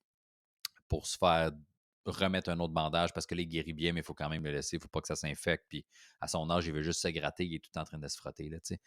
pour 0.88 1.06
se 1.06 1.19
faire 1.19 1.50
remettre 2.11 2.50
un 2.50 2.58
autre 2.61 2.73
bandage 2.73 3.12
parce 3.12 3.26
que 3.26 3.34
les 3.34 3.46
guérit 3.46 3.73
bien, 3.73 3.93
mais 3.93 4.00
il 4.00 4.05
faut 4.05 4.14
quand 4.14 4.28
même 4.28 4.44
le 4.44 4.52
laisser. 4.52 4.76
Il 4.76 4.78
ne 4.78 4.82
faut 4.82 4.88
pas 4.88 5.00
que 5.00 5.08
ça 5.08 5.17
s'infecte. 5.17 5.64
Puis 5.69 5.84
à 6.20 6.28
son 6.28 6.49
âge, 6.50 6.67
il 6.67 6.73
veut 6.73 6.82
juste 6.82 7.00
se 7.00 7.08
gratter. 7.08 7.44
Il 7.44 7.55
est 7.55 7.64
tout 7.64 7.76
en 7.78 7.84
train 7.84 7.99
de 7.99 8.08
se 8.08 8.17
frotter. 8.17 8.49
Là, 8.49 8.58
fait 8.62 8.78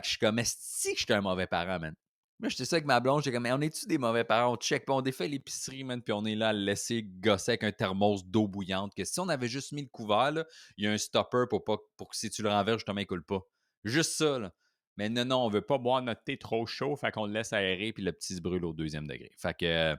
que 0.00 0.04
je 0.04 0.10
suis 0.10 0.18
comme, 0.18 0.38
est-ce 0.38 0.90
que 0.90 0.98
je 0.98 1.04
suis 1.04 1.12
un 1.12 1.20
mauvais 1.20 1.46
parent, 1.46 1.78
man? 1.78 1.94
Moi, 2.38 2.50
j'étais 2.50 2.66
ça 2.66 2.76
avec 2.76 2.84
ma 2.84 3.00
blonde, 3.00 3.22
j'ai 3.22 3.32
comme, 3.32 3.44
mais 3.44 3.52
on 3.52 3.60
est-tu 3.62 3.86
des 3.86 3.96
mauvais 3.96 4.24
parents? 4.24 4.52
On 4.52 4.56
check, 4.56 4.84
puis 4.84 4.94
on 4.94 5.00
défait 5.00 5.26
l'épicerie, 5.26 5.84
man, 5.84 6.02
puis 6.02 6.12
on 6.12 6.22
est 6.26 6.34
là 6.34 6.50
à 6.50 6.52
le 6.52 6.58
laisser 6.58 7.02
gosser 7.02 7.52
avec 7.52 7.64
un 7.64 7.72
thermos 7.72 8.26
d'eau 8.26 8.46
bouillante. 8.46 8.94
Que 8.94 9.04
si 9.04 9.18
on 9.20 9.28
avait 9.30 9.48
juste 9.48 9.72
mis 9.72 9.82
le 9.82 9.88
couvert, 9.88 10.44
il 10.76 10.84
y 10.84 10.86
a 10.86 10.92
un 10.92 10.98
stopper 10.98 11.44
pour, 11.48 11.64
pas, 11.64 11.78
pour 11.96 12.10
que 12.10 12.16
si 12.16 12.28
tu 12.28 12.42
le 12.42 12.50
renverses, 12.50 12.78
justement, 12.78 13.00
il 13.00 13.06
coule 13.06 13.24
pas. 13.24 13.40
Juste 13.84 14.12
ça, 14.12 14.38
là. 14.38 14.52
Mais 14.96 15.08
non, 15.08 15.24
non, 15.24 15.44
on 15.44 15.48
veut 15.48 15.62
pas 15.62 15.78
boire 15.78 16.02
notre 16.02 16.22
thé 16.24 16.38
trop 16.38 16.66
chaud, 16.66 16.96
fait 16.96 17.10
qu'on 17.10 17.26
le 17.26 17.32
laisse 17.32 17.52
aérer, 17.52 17.92
puis 17.92 18.02
le 18.02 18.12
petit 18.12 18.34
se 18.34 18.40
brûle 18.40 18.64
au 18.64 18.72
deuxième 18.72 19.06
degré. 19.06 19.30
Fait 19.36 19.54
que. 19.54 19.94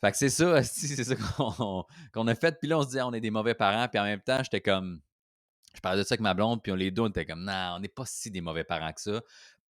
fait 0.00 0.10
que 0.10 0.16
c'est 0.16 0.30
ça, 0.30 0.62
c'est 0.62 1.04
ça 1.04 1.14
qu'on 2.12 2.26
a 2.26 2.34
fait. 2.34 2.58
Puis 2.58 2.68
là, 2.68 2.78
on 2.78 2.82
se 2.82 2.88
dit, 2.88 3.00
on 3.00 3.12
est 3.12 3.20
des 3.20 3.30
mauvais 3.30 3.54
parents, 3.54 3.88
puis 3.88 3.98
en 3.98 4.04
même 4.04 4.20
temps, 4.20 4.42
j'étais 4.42 4.60
comme. 4.60 5.00
Je 5.74 5.80
parlais 5.80 6.02
de 6.02 6.06
ça 6.06 6.12
avec 6.12 6.20
ma 6.20 6.34
blonde, 6.34 6.62
puis 6.62 6.70
on 6.70 6.76
les 6.76 6.92
deux, 6.92 7.02
on 7.02 7.08
était 7.08 7.24
comme, 7.24 7.42
non, 7.44 7.74
on 7.76 7.80
n'est 7.80 7.88
pas 7.88 8.04
si 8.06 8.30
des 8.30 8.40
mauvais 8.40 8.62
parents 8.62 8.92
que 8.92 9.00
ça 9.00 9.20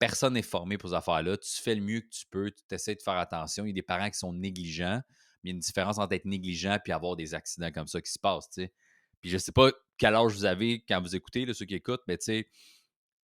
personne 0.01 0.33
n'est 0.33 0.43
formé 0.43 0.79
pour 0.79 0.89
ces 0.89 0.97
affaires-là. 0.97 1.37
Tu 1.37 1.63
fais 1.63 1.77
le 1.77 1.83
mieux 1.83 2.01
que 2.01 2.09
tu 2.09 2.25
peux, 2.29 2.51
tu 2.51 2.75
essaies 2.75 2.97
de 2.97 3.03
faire 3.03 3.19
attention. 3.19 3.65
Il 3.65 3.69
y 3.69 3.71
a 3.71 3.75
des 3.75 3.83
parents 3.83 4.11
qui 4.11 4.19
sont 4.19 4.33
négligents, 4.33 5.01
mais 5.45 5.51
il 5.51 5.53
y 5.53 5.53
a 5.53 5.55
une 5.55 5.61
différence 5.61 5.99
entre 5.99 6.15
être 6.15 6.25
négligent 6.25 6.79
et 6.85 6.93
avoir 6.93 7.15
des 7.15 7.35
accidents 7.35 7.71
comme 7.71 7.87
ça 7.87 8.01
qui 8.01 8.11
se 8.11 8.19
passent. 8.19 8.49
Puis 8.49 9.31
je 9.31 9.37
sais 9.37 9.53
pas 9.53 9.71
quel 9.99 10.15
âge 10.15 10.33
vous 10.33 10.47
avez 10.47 10.83
quand 10.89 11.01
vous 11.03 11.15
écoutez, 11.15 11.47
ceux 11.53 11.67
qui 11.67 11.75
écoutent, 11.75 12.03
mais 12.09 12.17
tu 12.17 12.25
sais, 12.25 12.49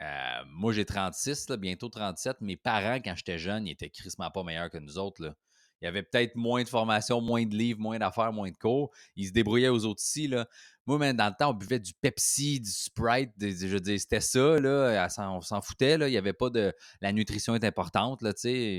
euh, 0.01 0.43
moi 0.47 0.73
j'ai 0.73 0.85
36, 0.85 1.47
bientôt 1.57 1.89
37. 1.89 2.41
Mes 2.41 2.57
parents, 2.57 2.99
quand 3.03 3.15
j'étais 3.15 3.37
jeune, 3.37 3.67
ils 3.67 3.71
étaient 3.71 3.89
crissement 3.89 4.29
pas 4.29 4.43
meilleurs 4.43 4.69
que 4.69 4.77
nous 4.77 4.97
autres. 4.97 5.23
Là. 5.23 5.35
Il 5.81 5.85
y 5.85 5.87
avait 5.87 6.03
peut-être 6.03 6.35
moins 6.35 6.63
de 6.63 6.69
formation, 6.69 7.21
moins 7.21 7.45
de 7.45 7.55
livres, 7.55 7.79
moins 7.79 7.99
d'affaires, 7.99 8.31
moins 8.31 8.49
de 8.49 8.57
cours. 8.57 8.91
Ils 9.15 9.27
se 9.27 9.31
débrouillaient 9.31 9.69
aux 9.69 9.85
autres 9.85 10.01
ici. 10.01 10.27
Là. 10.27 10.47
Moi, 10.85 10.97
même 10.97 11.17
dans 11.17 11.27
le 11.27 11.33
temps, 11.37 11.49
on 11.49 11.53
buvait 11.53 11.79
du 11.79 11.93
Pepsi, 11.93 12.59
du 12.59 12.71
Sprite. 12.71 13.31
je 13.39 13.67
veux 13.67 13.79
dire, 13.79 13.99
c'était 13.99 14.21
ça. 14.21 14.59
Là, 14.59 15.07
on 15.19 15.41
s'en 15.41 15.61
foutait. 15.61 15.95
Il 15.95 16.11
n'y 16.11 16.17
avait 16.17 16.33
pas 16.33 16.49
de. 16.49 16.73
La 17.01 17.11
nutrition 17.11 17.55
est 17.55 17.63
importante. 17.63 18.21
Là, 18.21 18.31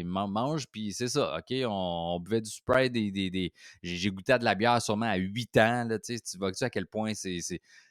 mange, 0.04 0.66
puis 0.68 0.92
c'est 0.92 1.08
ça. 1.08 1.36
OK? 1.38 1.54
On, 1.66 2.18
buvait 2.20 2.40
du 2.40 2.50
Sprite. 2.50 2.92
Des, 2.92 3.10
des, 3.10 3.52
J'ai 3.82 4.10
goûté 4.10 4.32
à 4.32 4.38
de 4.38 4.44
la 4.44 4.54
bière 4.54 4.80
sûrement 4.80 5.06
à 5.06 5.16
8 5.16 5.56
ans. 5.58 5.84
Là, 5.84 5.98
tu 5.98 6.16
vois 6.38 6.50
à 6.60 6.70
quel 6.70 6.86
point 6.86 7.12
c'est. 7.14 7.40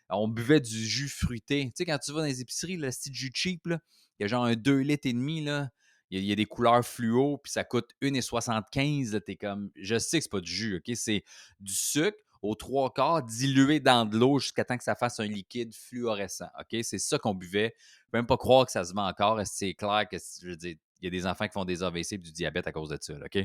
On 0.10 0.28
buvait 0.28 0.60
du 0.60 0.86
jus 0.86 1.10
fruité. 1.10 1.66
Tu 1.66 1.72
sais, 1.76 1.86
quand 1.86 1.98
tu 1.98 2.12
vas 2.12 2.20
dans 2.20 2.26
les 2.26 2.42
épiceries, 2.42 2.78
le 2.78 2.92
style 2.92 3.14
jus 3.14 3.32
cheap, 3.34 3.62
il 3.66 3.80
y 4.20 4.24
a 4.24 4.28
genre 4.28 4.46
un 4.46 4.56
2 4.56 4.78
litres 4.80 5.08
et 5.08 5.14
demi. 5.14 5.44
Là 5.44 5.70
il 6.12 6.24
y, 6.24 6.32
a 6.32 6.36
des 6.36 6.46
couleurs 6.46 6.86
fluo, 6.86 7.38
puis 7.38 7.52
ça 7.52 7.64
coûte 7.64 7.92
1,75. 8.02 9.20
T'es 9.22 9.36
comme, 9.36 9.72
je 9.76 9.98
sais 9.98 10.18
que 10.18 10.24
c'est 10.24 10.32
pas 10.32 10.40
du 10.40 10.52
jus, 10.52 10.78
OK? 10.78 10.96
C'est 10.96 11.24
du 11.60 11.74
sucre 11.74 12.18
aux 12.42 12.56
trois 12.56 12.94
quarts 12.94 13.24
dilué 13.24 13.80
dans 13.80 14.06
de 14.06 14.18
l'eau 14.18 14.38
jusqu'à 14.40 14.64
temps 14.64 14.78
que 14.78 14.84
ça 14.84 14.96
fasse 14.96 15.20
un 15.20 15.26
liquide 15.26 15.74
fluorescent, 15.74 16.48
OK? 16.60 16.80
C'est 16.84 17.00
ça 17.00 17.18
qu'on 17.18 17.34
buvait. 17.34 17.74
Je 17.78 18.12
peux 18.12 18.18
même 18.20 18.28
pas 18.28 18.38
croire 18.38 18.66
que 18.66 18.72
ça 18.72 18.84
se 18.84 18.94
vend 18.94 19.08
encore. 19.08 19.42
C'est 19.46 19.74
clair 19.74 20.08
que, 20.10 20.18
je 20.18 20.50
veux 20.50 20.58
il 20.64 20.78
y 21.04 21.08
a 21.08 21.10
des 21.10 21.26
enfants 21.26 21.46
qui 21.46 21.54
font 21.54 21.66
des 21.66 21.84
AVC 21.84 22.14
et 22.14 22.18
du 22.18 22.32
diabète 22.32 22.68
à 22.68 22.72
cause 22.72 22.90
de 22.90 22.98
ça, 23.02 23.14
OK? 23.14 23.38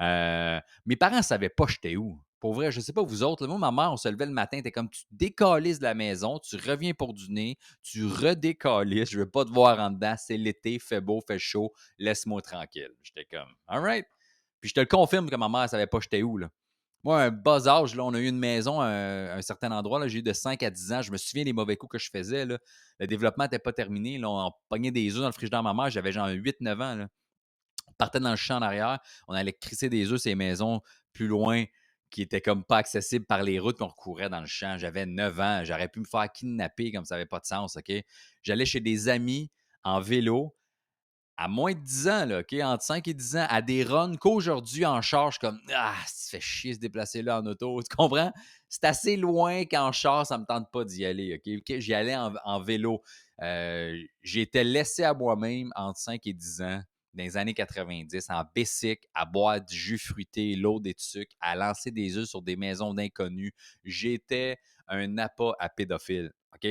Euh, 0.00 0.60
mes 0.86 0.96
parents 0.96 1.18
ne 1.18 1.22
savaient 1.22 1.48
pas 1.48 1.66
j'étais 1.68 1.96
où. 1.96 2.20
Pour 2.44 2.52
vrai, 2.52 2.70
je 2.70 2.78
ne 2.78 2.84
sais 2.84 2.92
pas 2.92 3.02
vous 3.02 3.22
autres. 3.22 3.46
moi, 3.46 3.56
ma 3.56 3.72
mère, 3.72 3.90
on 3.90 3.96
se 3.96 4.06
levait 4.06 4.26
le 4.26 4.32
matin, 4.32 4.60
t'es 4.60 4.70
comme 4.70 4.90
tu 4.90 5.04
décalises 5.10 5.78
de 5.78 5.84
la 5.84 5.94
maison, 5.94 6.38
tu 6.38 6.56
reviens 6.56 6.92
pour 6.92 7.14
du 7.14 7.32
nez, 7.32 7.56
tu 7.82 8.04
redécalises, 8.04 9.08
je 9.08 9.20
veux 9.20 9.30
pas 9.30 9.46
te 9.46 9.50
voir 9.50 9.80
en 9.80 9.88
dedans, 9.90 10.14
c'est 10.18 10.36
l'été, 10.36 10.78
fait 10.78 11.00
beau, 11.00 11.22
fait 11.26 11.38
chaud, 11.38 11.72
laisse-moi 11.96 12.42
tranquille. 12.42 12.90
J'étais 13.02 13.24
comme, 13.24 13.48
alright. 13.66 14.04
Puis 14.60 14.68
je 14.68 14.74
te 14.74 14.80
le 14.80 14.84
confirme 14.84 15.30
que 15.30 15.36
ma 15.36 15.48
mère 15.48 15.62
ne 15.62 15.68
savait 15.68 15.86
pas 15.86 16.00
j'étais 16.00 16.22
où. 16.22 16.36
Là. 16.36 16.50
Moi, 17.02 17.22
un 17.22 17.30
bas 17.30 17.66
âge, 17.66 17.94
là, 17.94 18.04
on 18.04 18.12
a 18.12 18.18
eu 18.18 18.28
une 18.28 18.38
maison 18.38 18.78
à 18.78 18.88
un, 18.88 19.40
certain 19.40 19.72
endroit, 19.72 20.06
j'ai 20.06 20.18
eu 20.18 20.22
de 20.22 20.34
5 20.34 20.62
à 20.64 20.68
10 20.70 20.92
ans. 20.92 21.00
Je 21.00 21.12
me 21.12 21.16
souviens 21.16 21.44
des 21.44 21.54
mauvais 21.54 21.78
coups 21.78 21.92
que 21.92 21.98
je 21.98 22.10
faisais. 22.10 22.44
Là. 22.44 22.58
Le 23.00 23.06
développement 23.06 23.44
n'était 23.44 23.58
pas 23.58 23.72
terminé. 23.72 24.18
Là, 24.18 24.28
on 24.28 24.52
pognait 24.68 24.90
des 24.90 25.14
œufs 25.14 25.22
dans 25.22 25.28
le 25.28 25.32
frigidaire 25.32 25.60
de 25.60 25.64
ma 25.64 25.72
mère, 25.72 25.88
j'avais 25.88 26.12
genre 26.12 26.28
8-9 26.28 26.72
ans. 26.74 26.94
Là. 26.94 27.08
On 27.86 27.92
partait 27.94 28.20
dans 28.20 28.32
le 28.32 28.36
champ 28.36 28.58
en 28.58 28.62
arrière, 28.62 28.98
on 29.28 29.32
allait 29.32 29.54
crisser 29.54 29.88
des 29.88 30.12
œufs 30.12 30.20
ces 30.20 30.34
maisons 30.34 30.82
plus 31.14 31.26
loin 31.26 31.64
qui 32.10 32.22
étaient 32.22 32.40
comme 32.40 32.64
pas 32.64 32.78
accessibles 32.78 33.26
par 33.26 33.42
les 33.42 33.58
routes, 33.58 33.78
qu'on 33.78 33.90
courait 33.90 34.28
dans 34.28 34.40
le 34.40 34.46
champ. 34.46 34.78
J'avais 34.78 35.06
9 35.06 35.40
ans, 35.40 35.60
j'aurais 35.64 35.88
pu 35.88 36.00
me 36.00 36.04
faire 36.04 36.30
kidnapper 36.32 36.92
comme 36.92 37.04
ça 37.04 37.16
n'avait 37.16 37.26
pas 37.26 37.40
de 37.40 37.46
sens? 37.46 37.78
J'allais 38.42 38.66
chez 38.66 38.80
des 38.80 39.08
amis 39.08 39.50
en 39.82 40.00
vélo 40.00 40.54
à 41.36 41.48
moins 41.48 41.72
de 41.72 41.80
10 41.80 42.08
ans, 42.08 42.24
là, 42.26 42.40
OK? 42.40 42.54
Entre 42.62 42.84
5 42.84 43.08
et 43.08 43.14
10 43.14 43.36
ans, 43.36 43.46
à 43.48 43.60
des 43.60 43.82
runs 43.82 44.16
qu'aujourd'hui 44.16 44.86
en 44.86 45.02
charge, 45.02 45.38
comme 45.38 45.58
Ah, 45.74 45.96
ça 46.06 46.30
fait 46.30 46.40
chier 46.40 46.74
se 46.74 46.78
déplacer 46.78 47.22
là 47.22 47.40
en 47.40 47.46
auto. 47.46 47.82
Tu 47.88 47.96
comprends? 47.96 48.32
C'est 48.68 48.84
assez 48.84 49.16
loin 49.16 49.64
qu'en 49.64 49.92
charge, 49.92 50.28
ça 50.28 50.36
ne 50.36 50.42
me 50.42 50.46
tente 50.46 50.70
pas 50.70 50.84
d'y 50.84 51.04
aller. 51.04 51.40
J'y 51.68 51.94
allais 51.94 52.16
en, 52.16 52.60
vélo. 52.60 53.02
Euh, 53.42 53.96
J'étais 54.22 54.64
laissé 54.64 55.02
à 55.04 55.14
moi-même 55.14 55.72
entre 55.74 55.98
5 55.98 56.26
et 56.26 56.32
10 56.32 56.62
ans 56.62 56.82
dans 57.14 57.22
les 57.22 57.36
années 57.36 57.54
90 57.54 58.26
en 58.30 58.44
Bessic, 58.54 59.06
à 59.14 59.24
boire 59.24 59.60
du 59.60 59.76
jus 59.76 59.98
fruité, 59.98 60.56
l'eau 60.56 60.80
des 60.80 60.94
sucres, 60.96 61.34
à 61.40 61.54
lancer 61.56 61.90
des 61.90 62.18
œufs 62.18 62.28
sur 62.28 62.42
des 62.42 62.56
maisons 62.56 62.92
d'inconnus. 62.92 63.52
J'étais 63.84 64.58
un 64.88 65.18
appât 65.18 65.52
à 65.58 65.68
pédophile. 65.68 66.32
OK? 66.54 66.68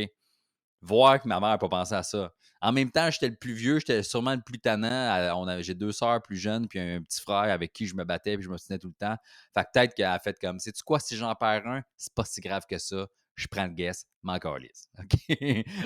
Voir 0.81 1.21
que 1.21 1.27
ma 1.29 1.39
mère 1.39 1.49
n'a 1.49 1.57
pas 1.57 1.69
pensé 1.69 1.95
à 1.95 2.03
ça. 2.03 2.33
En 2.59 2.73
même 2.73 2.91
temps, 2.91 3.09
j'étais 3.09 3.29
le 3.29 3.35
plus 3.35 3.53
vieux, 3.53 3.79
j'étais 3.79 4.03
sûrement 4.03 4.35
le 4.35 4.41
plus 4.41 4.59
tannant. 4.59 5.61
J'ai 5.61 5.75
deux 5.75 5.93
sœurs 5.93 6.21
plus 6.21 6.35
jeunes, 6.35 6.67
puis 6.67 6.79
un 6.79 7.01
petit 7.01 7.21
frère 7.21 7.51
avec 7.51 7.71
qui 7.71 7.87
je 7.87 7.95
me 7.95 8.03
battais, 8.03 8.35
puis 8.35 8.43
je 8.43 8.49
me 8.49 8.57
soutenais 8.57 8.79
tout 8.79 8.89
le 8.89 8.93
temps. 8.93 9.15
Fait 9.53 9.63
que 9.63 9.69
peut-être 9.73 9.95
qu'elle 9.95 10.07
a 10.07 10.19
fait 10.19 10.37
comme, 10.39 10.59
sais-tu 10.59 10.83
quoi, 10.83 10.99
si 10.99 11.15
j'en 11.15 11.33
perds 11.35 11.67
un, 11.67 11.81
c'est 11.95 12.13
pas 12.13 12.25
si 12.25 12.41
grave 12.41 12.63
que 12.69 12.77
ça 12.77 13.07
je 13.35 13.47
prends 13.47 13.65
le 13.65 13.73
guess, 13.73 14.05
m'en 14.21 14.37
calisse. 14.37 14.87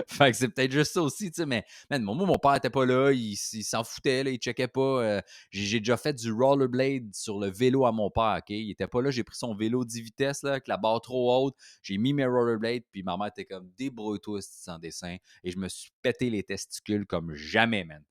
Fait 0.08 0.32
que 0.32 0.38
c'est 0.38 0.50
peut-être 0.50 0.72
juste 0.72 0.94
ça 0.94 1.02
aussi, 1.02 1.32
tu 1.32 1.42
sais, 1.42 1.46
mais 1.46 1.64
man, 1.90 2.02
mon 2.04 2.38
père 2.38 2.56
était 2.56 2.70
pas 2.70 2.86
là, 2.86 3.12
il, 3.12 3.36
s'en 3.36 3.84
foutait, 3.84 4.24
là, 4.24 4.32
il 4.32 4.38
checkait 4.38 4.68
pas. 4.68 5.04
Euh, 5.04 5.22
j'ai 5.52 5.80
déjà 5.80 5.98
fait 5.98 6.14
du 6.14 6.32
rollerblade 6.32 7.14
sur 7.14 7.40
le 7.40 7.48
vélo 7.48 7.86
à 7.86 7.92
mon 7.92 8.10
père, 8.10 8.40
OK? 8.40 8.50
Il 8.50 8.72
était 8.72 8.88
pas 8.88 9.02
là, 9.02 9.12
j'ai 9.12 9.24
pris 9.24 9.38
son 9.38 9.56
vélo 9.56 9.86
10 9.86 10.02
vitesses, 10.02 10.44
là, 10.44 10.52
avec 10.52 10.68
la 10.68 10.78
barre 10.78 11.02
trop 11.02 11.34
haute, 11.34 11.56
j'ai 11.82 11.98
mis 11.98 12.14
mes 12.14 12.26
rollerblades, 12.26 12.84
puis 12.92 13.04
ma 13.04 13.18
mère 13.18 13.28
était 13.28 13.46
comme, 13.46 13.72
débrouille-toi 13.78 14.40
sans 14.42 14.80
dessin, 14.80 15.18
et 15.44 15.52
je 15.52 15.58
me 15.58 15.70
suis 15.70 15.92
pété 16.02 16.30
les 16.30 16.44
testicules 16.44 17.06
comme 17.06 17.34
jamais, 17.34 17.84
man 17.84 18.04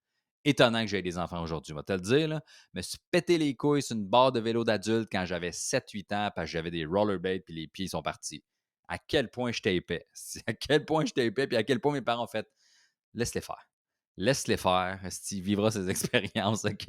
étonnant 0.47 0.83
que 0.83 0.87
j'aie 0.87 1.02
des 1.02 1.19
enfants 1.19 1.43
aujourd'hui, 1.43 1.75
vais 1.75 1.83
te 1.83 1.93
le 1.93 2.00
dire. 2.00 2.28
Là. 2.28 2.40
Je 2.73 2.78
me 2.78 2.83
suis 2.83 2.99
pété 3.11 3.37
les 3.37 3.57
couilles 3.57 3.83
sur 3.83 3.97
une 3.97 4.07
barre 4.07 4.31
de 4.31 4.38
vélo 4.38 4.62
d'adulte 4.62 5.09
quand 5.11 5.25
j'avais 5.26 5.50
7-8 5.50 6.14
ans 6.14 6.31
parce 6.35 6.47
que 6.47 6.52
j'avais 6.52 6.71
des 6.71 6.85
rollerblades 6.85 7.43
puis 7.45 7.55
les 7.55 7.66
pieds 7.66 7.88
sont 7.88 8.00
partis. 8.00 8.45
À 8.88 8.99
quel 8.99 9.31
point 9.31 9.52
j'étais 9.52 9.76
épais. 9.76 10.07
À 10.47 10.52
quel 10.52 10.85
point 10.85 11.05
j'étais 11.05 11.26
épais, 11.26 11.47
puis 11.47 11.57
à 11.57 11.62
quel 11.64 11.81
point 11.81 11.93
mes 11.93 12.02
parents 12.02 12.25
ont 12.25 12.28
fait 12.28 12.49
laisse-les 13.14 13.40
faire. 13.40 13.69
Laisse-les 14.16 14.57
faire. 14.57 15.00
Il 15.31 15.43
vivra 15.43 15.71
ses 15.71 15.88
expériences, 15.90 16.64
OK? 16.64 16.87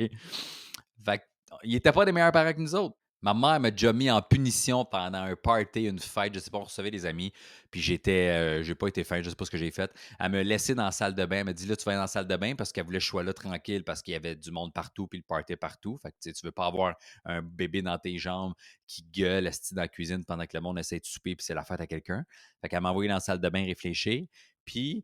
Fait 1.05 1.21
il 1.63 1.71
n'était 1.71 1.91
pas 1.91 2.05
des 2.05 2.11
meilleurs 2.11 2.31
parents 2.31 2.53
que 2.53 2.59
nous 2.59 2.75
autres. 2.75 2.97
Ma 3.27 3.33
mère 3.33 3.59
m'a 3.59 3.71
déjà 3.71 3.91
mis 3.91 4.09
en 4.09 4.21
punition 4.21 4.85
pendant 4.85 5.17
un 5.17 5.35
party, 5.35 5.83
une 5.83 5.99
fête, 5.99 6.33
je 6.33 6.39
sais 6.39 6.49
pas, 6.49 6.59
on 6.59 6.63
recevait 6.63 6.91
des 6.91 7.05
amis, 7.05 7.33
puis 7.69 7.81
j'étais, 7.81 8.29
euh, 8.29 8.63
j'ai 8.63 8.73
pas 8.73 8.87
été 8.87 9.03
fin, 9.03 9.21
je 9.21 9.29
sais 9.29 9.35
pas 9.35 9.43
ce 9.43 9.51
que 9.51 9.57
j'ai 9.57 9.69
fait. 9.69 9.91
Elle 10.17 10.31
me 10.31 10.43
laissé 10.43 10.73
dans 10.73 10.85
la 10.85 10.91
salle 10.91 11.13
de 11.13 11.25
bain, 11.25 11.39
elle 11.39 11.43
m'a 11.43 11.51
dit 11.51 11.65
là, 11.65 11.75
tu 11.75 11.83
vas 11.83 11.95
dans 11.95 11.99
la 11.99 12.07
salle 12.07 12.25
de 12.25 12.35
bain 12.37 12.55
parce 12.55 12.71
qu'elle 12.71 12.85
voulait 12.85 12.99
que 12.99 13.03
je 13.03 13.09
sois 13.09 13.23
là 13.23 13.33
tranquille 13.33 13.83
parce 13.83 14.01
qu'il 14.01 14.13
y 14.13 14.15
avait 14.15 14.37
du 14.37 14.49
monde 14.49 14.71
partout, 14.71 15.07
puis 15.07 15.19
le 15.19 15.25
party 15.27 15.57
partout. 15.57 15.97
Fait 15.97 16.11
que 16.11 16.15
tu 16.31 16.45
veux 16.45 16.53
pas 16.53 16.67
avoir 16.67 16.95
un 17.25 17.41
bébé 17.41 17.81
dans 17.81 17.97
tes 17.97 18.17
jambes 18.17 18.53
qui 18.85 19.03
gueule 19.03 19.45
assis 19.47 19.75
dans 19.75 19.81
la 19.81 19.89
cuisine 19.89 20.23
pendant 20.23 20.45
que 20.45 20.55
le 20.55 20.61
monde 20.61 20.79
essaie 20.79 21.01
de 21.01 21.05
souper, 21.05 21.35
puis 21.35 21.43
c'est 21.43 21.53
la 21.53 21.65
fête 21.65 21.81
à 21.81 21.87
quelqu'un. 21.87 22.23
Fait 22.61 22.69
qu'elle 22.69 22.79
m'a 22.79 22.91
envoyé 22.91 23.09
dans 23.09 23.15
la 23.15 23.19
salle 23.19 23.41
de 23.41 23.49
bain 23.49 23.65
réfléchir, 23.65 24.25
puis 24.63 25.03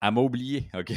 elle 0.00 0.12
m'a 0.12 0.20
oublié, 0.20 0.70
OK? 0.74 0.92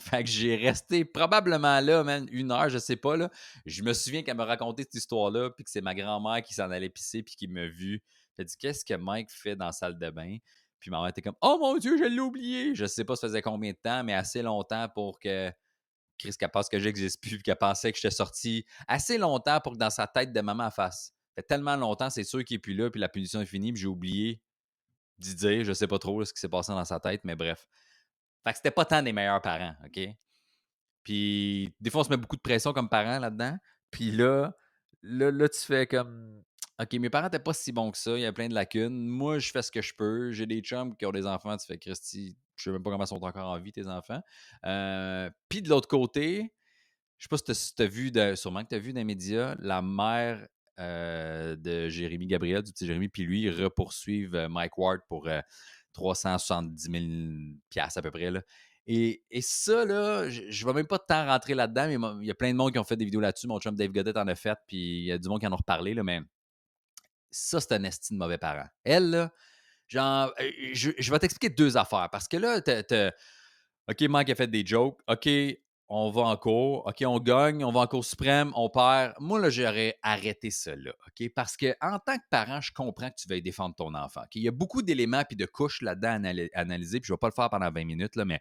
fait 0.00 0.24
que 0.24 0.30
j'ai 0.30 0.56
resté 0.56 1.04
probablement 1.04 1.80
là, 1.80 2.02
man, 2.04 2.26
une 2.30 2.50
heure, 2.50 2.68
je 2.68 2.78
sais 2.78 2.96
pas, 2.96 3.16
là. 3.16 3.30
Je 3.66 3.82
me 3.82 3.92
souviens 3.92 4.22
qu'elle 4.22 4.36
m'a 4.36 4.44
raconté 4.44 4.82
cette 4.84 4.94
histoire-là, 4.94 5.50
puis 5.50 5.64
que 5.64 5.70
c'est 5.70 5.82
ma 5.82 5.94
grand-mère 5.94 6.42
qui 6.42 6.54
s'en 6.54 6.70
allait 6.70 6.88
pisser, 6.88 7.22
puis 7.22 7.36
qui 7.36 7.48
m'a 7.48 7.66
vu. 7.66 8.02
Elle 8.38 8.46
dit 8.46 8.56
Qu'est-ce 8.58 8.84
que 8.84 8.94
Mike 8.94 9.30
fait 9.30 9.56
dans 9.56 9.66
la 9.66 9.72
salle 9.72 9.98
de 9.98 10.10
bain? 10.10 10.38
Puis 10.78 10.90
ma 10.90 11.00
mère 11.00 11.08
était 11.08 11.22
comme 11.22 11.36
Oh 11.40 11.58
mon 11.60 11.76
Dieu, 11.78 11.98
je 11.98 12.04
l'ai 12.04 12.20
oublié! 12.20 12.74
Je 12.74 12.86
sais 12.86 13.04
pas 13.04 13.16
ça 13.16 13.28
faisait 13.28 13.42
combien 13.42 13.72
de 13.72 13.78
temps, 13.82 14.04
mais 14.04 14.14
assez 14.14 14.42
longtemps 14.42 14.88
pour 14.94 15.18
que 15.18 15.50
Chris 16.18 16.32
qu'elle 16.38 16.50
pense 16.50 16.68
que 16.68 16.78
j'existe 16.78 17.20
plus, 17.20 17.42
qu'elle 17.42 17.56
pensait 17.56 17.92
que 17.92 17.98
j'étais 17.98 18.14
sorti. 18.14 18.64
Assez 18.88 19.18
longtemps 19.18 19.60
pour 19.60 19.72
que 19.72 19.78
dans 19.78 19.90
sa 19.90 20.06
tête 20.06 20.32
de 20.32 20.40
maman 20.40 20.70
fasse. 20.70 21.12
Fait 21.34 21.42
tellement 21.42 21.76
longtemps, 21.76 22.08
c'est 22.08 22.24
sûr 22.24 22.42
qu'il 22.44 22.56
est 22.56 22.60
plus 22.60 22.74
là, 22.74 22.90
puis 22.90 23.00
la 23.00 23.10
punition 23.10 23.40
est 23.42 23.46
finie, 23.46 23.72
puis 23.72 23.82
j'ai 23.82 23.88
oublié 23.88 24.40
d'y 25.18 25.34
dire. 25.34 25.64
Je 25.64 25.72
sais 25.72 25.86
pas 25.86 25.98
trop 25.98 26.24
ce 26.24 26.32
qui 26.32 26.40
s'est 26.40 26.48
passé 26.48 26.72
dans 26.72 26.84
sa 26.84 27.00
tête, 27.00 27.22
mais 27.24 27.36
bref. 27.36 27.66
Fait 28.46 28.52
que 28.52 28.58
c'était 28.58 28.70
pas 28.70 28.84
tant 28.84 29.02
des 29.02 29.12
meilleurs 29.12 29.42
parents, 29.42 29.74
OK? 29.84 30.08
Puis 31.02 31.74
des 31.80 31.90
fois, 31.90 32.02
on 32.02 32.04
se 32.04 32.10
met 32.10 32.16
beaucoup 32.16 32.36
de 32.36 32.40
pression 32.40 32.72
comme 32.72 32.88
parents 32.88 33.18
là-dedans. 33.18 33.56
Puis 33.90 34.12
là, 34.12 34.54
là, 35.02 35.32
là, 35.32 35.48
tu 35.48 35.58
fais 35.58 35.88
comme 35.88 36.44
OK, 36.80 36.92
mes 36.92 37.10
parents 37.10 37.26
n'étaient 37.26 37.40
pas 37.40 37.54
si 37.54 37.72
bons 37.72 37.90
que 37.90 37.98
ça, 37.98 38.12
il 38.16 38.20
y 38.20 38.26
a 38.26 38.32
plein 38.32 38.48
de 38.48 38.54
lacunes. 38.54 39.08
Moi, 39.08 39.40
je 39.40 39.50
fais 39.50 39.62
ce 39.62 39.72
que 39.72 39.82
je 39.82 39.94
peux. 39.96 40.30
J'ai 40.30 40.46
des 40.46 40.60
chums 40.60 40.94
qui 40.96 41.06
ont 41.06 41.10
des 41.10 41.26
enfants, 41.26 41.56
tu 41.56 41.66
fais 41.66 41.78
Christy, 41.78 42.36
je 42.54 42.62
sais 42.62 42.70
même 42.70 42.82
pas 42.82 42.90
comment 42.90 43.04
ils 43.04 43.08
sont 43.08 43.24
encore 43.24 43.48
en 43.48 43.58
vie, 43.58 43.72
tes 43.72 43.88
enfants. 43.88 44.20
Euh, 44.64 45.28
puis 45.48 45.60
de 45.60 45.68
l'autre 45.68 45.88
côté, 45.88 46.52
je 47.18 47.24
sais 47.24 47.28
pas 47.28 47.54
si 47.54 47.74
tu 47.74 47.82
as, 47.82 47.86
vu, 47.86 48.12
sûrement 48.36 48.62
que 48.62 48.68
tu 48.68 48.74
as 48.76 48.78
vu 48.78 48.92
dans 48.92 49.00
les 49.00 49.04
médias, 49.04 49.56
la 49.58 49.82
mère 49.82 50.46
euh, 50.78 51.56
de 51.56 51.88
Jérémy 51.88 52.26
Gabriel, 52.26 52.62
du 52.62 52.72
petit 52.72 52.86
Jérémy, 52.86 53.08
puis 53.08 53.24
lui, 53.24 53.50
repoursuivent 53.50 54.34
euh, 54.34 54.48
Mike 54.48 54.76
Ward 54.76 55.00
pour 55.08 55.28
370 55.96 56.90
000 56.90 57.04
à 57.96 58.02
peu 58.02 58.10
près. 58.10 58.30
Là. 58.30 58.42
Et, 58.86 59.20
ça, 59.40 59.84
là, 59.84 60.28
je 60.30 60.42
ne 60.42 60.66
vais 60.66 60.74
même 60.74 60.86
pas 60.86 60.98
tant 60.98 61.26
rentrer 61.26 61.54
là-dedans, 61.54 61.86
mais 61.88 62.22
il 62.22 62.28
y 62.28 62.30
a 62.30 62.34
plein 62.34 62.52
de 62.52 62.56
monde 62.56 62.72
qui 62.72 62.78
ont 62.78 62.84
fait 62.84 62.96
des 62.96 63.04
vidéos 63.04 63.20
là-dessus. 63.20 63.48
Mon 63.48 63.58
chum 63.58 63.74
Dave 63.74 63.90
Godet 63.90 64.16
en 64.16 64.28
a 64.28 64.34
fait, 64.34 64.56
puis 64.68 64.76
il 64.76 65.04
y 65.06 65.12
a 65.12 65.18
du 65.18 65.28
monde 65.28 65.40
qui 65.40 65.46
en 65.46 65.52
a 65.52 65.56
reparlé, 65.56 65.92
là, 65.92 66.04
mais 66.04 66.20
ça, 67.30 67.60
c'est 67.60 67.72
un 67.72 67.82
esti 67.82 68.14
de 68.14 68.18
mauvais 68.18 68.38
parent. 68.38 68.68
Elle, 68.84 69.10
là, 69.10 69.32
genre, 69.88 70.32
euh, 70.40 70.50
je, 70.72 71.10
vais 71.10 71.18
t'expliquer 71.18 71.50
deux 71.50 71.76
affaires, 71.76 72.08
parce 72.10 72.28
que 72.28 72.36
là, 72.36 72.60
OK, 73.88 74.00
Mike 74.02 74.30
a 74.30 74.34
fait 74.36 74.46
des 74.46 74.64
jokes. 74.64 74.98
OK, 75.08 75.28
on 75.88 76.10
va 76.10 76.22
en 76.22 76.36
cours, 76.36 76.86
OK, 76.86 77.04
on 77.06 77.20
gagne, 77.20 77.64
on 77.64 77.70
va 77.70 77.80
en 77.80 77.86
cours 77.86 78.04
suprême, 78.04 78.50
on 78.56 78.68
perd. 78.68 79.14
Moi, 79.20 79.38
là, 79.38 79.50
j'aurais 79.50 79.96
arrêté 80.02 80.50
là, 80.66 80.92
OK? 81.06 81.28
Parce 81.34 81.56
que 81.56 81.76
en 81.80 81.98
tant 81.98 82.16
que 82.16 82.24
parent, 82.28 82.60
je 82.60 82.72
comprends 82.72 83.08
que 83.08 83.14
tu 83.16 83.28
veuilles 83.28 83.42
défendre 83.42 83.74
ton 83.76 83.94
enfant. 83.94 84.22
Il 84.34 84.42
y 84.42 84.48
a 84.48 84.52
beaucoup 84.52 84.82
d'éléments 84.82 85.22
et 85.30 85.34
de 85.36 85.46
couches 85.46 85.82
là-dedans 85.82 86.24
à 86.24 86.60
analyser, 86.60 86.98
puis 86.98 87.06
je 87.06 87.12
ne 87.12 87.16
vais 87.16 87.20
pas 87.20 87.28
le 87.28 87.34
faire 87.34 87.50
pendant 87.50 87.70
20 87.70 87.84
minutes, 87.84 88.16
mais 88.16 88.40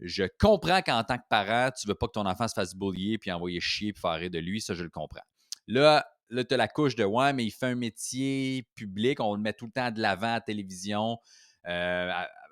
je 0.00 0.24
comprends 0.38 0.82
qu'en 0.82 1.02
tant 1.04 1.16
que 1.16 1.24
parent, 1.28 1.70
tu 1.70 1.86
ne 1.86 1.92
veux 1.92 1.94
pas 1.94 2.06
que 2.06 2.12
ton 2.12 2.26
enfant 2.26 2.48
se 2.48 2.54
fasse 2.54 2.74
boulier 2.74 3.16
puis 3.16 3.32
envoyer 3.32 3.60
chier 3.60 3.92
puis 3.92 4.00
faire 4.00 4.14
rire 4.14 4.30
de 4.30 4.38
lui, 4.38 4.60
ça, 4.60 4.74
je 4.74 4.82
le 4.82 4.90
comprends. 4.90 5.24
Là, 5.66 6.04
là 6.28 6.44
tu 6.44 6.52
as 6.52 6.56
la 6.58 6.68
couche 6.68 6.96
de 6.96 7.04
ouais, 7.04 7.32
mais 7.32 7.44
il 7.44 7.50
fait 7.50 7.66
un 7.66 7.74
métier 7.76 8.68
public, 8.74 9.20
on 9.20 9.34
le 9.34 9.40
met 9.40 9.54
tout 9.54 9.66
le 9.66 9.72
temps 9.72 9.90
de 9.90 10.00
l'avant 10.00 10.26
à 10.26 10.34
la 10.34 10.40
télévision. 10.40 11.18
Euh, 11.66 12.10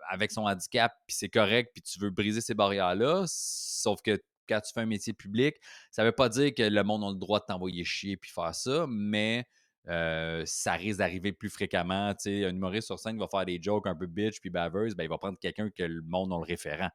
avec 0.09 0.31
son 0.31 0.43
handicap, 0.43 0.93
puis 1.07 1.17
c'est 1.17 1.29
correct, 1.29 1.71
puis 1.75 1.83
tu 1.83 1.99
veux 1.99 2.11
briser 2.11 2.41
ces 2.41 2.55
barrières-là. 2.55 3.25
Sauf 3.27 4.01
que 4.03 4.21
quand 4.49 4.61
tu 4.61 4.73
fais 4.73 4.81
un 4.81 4.87
métier 4.87 5.13
public, 5.13 5.57
ça 5.91 6.03
ne 6.03 6.09
veut 6.09 6.15
pas 6.15 6.29
dire 6.29 6.55
que 6.55 6.63
le 6.63 6.83
monde 6.83 7.05
a 7.05 7.11
le 7.11 7.19
droit 7.19 7.41
de 7.41 7.45
t'envoyer 7.47 7.85
chier 7.85 8.17
puis 8.17 8.31
faire 8.31 8.55
ça, 8.55 8.87
mais 8.89 9.47
euh, 9.89 10.43
ça 10.47 10.75
risque 10.75 10.99
d'arriver 10.99 11.33
plus 11.33 11.51
fréquemment. 11.51 12.15
un 12.25 12.49
humoriste 12.51 12.87
sur 12.87 12.99
scène 12.99 13.19
va 13.19 13.27
faire 13.29 13.45
des 13.45 13.61
jokes 13.61 13.87
un 13.87 13.97
peu 13.97 14.07
bitch 14.07 14.41
puis 14.41 14.51
baveuse, 14.51 14.95
ben, 14.95 15.05
il 15.05 15.09
va 15.09 15.19
prendre 15.19 15.39
quelqu'un 15.39 15.71
que 15.71 15.83
le 15.83 16.03
monde 16.03 16.33
a 16.33 16.37
le 16.37 16.45
référent. 16.45 16.91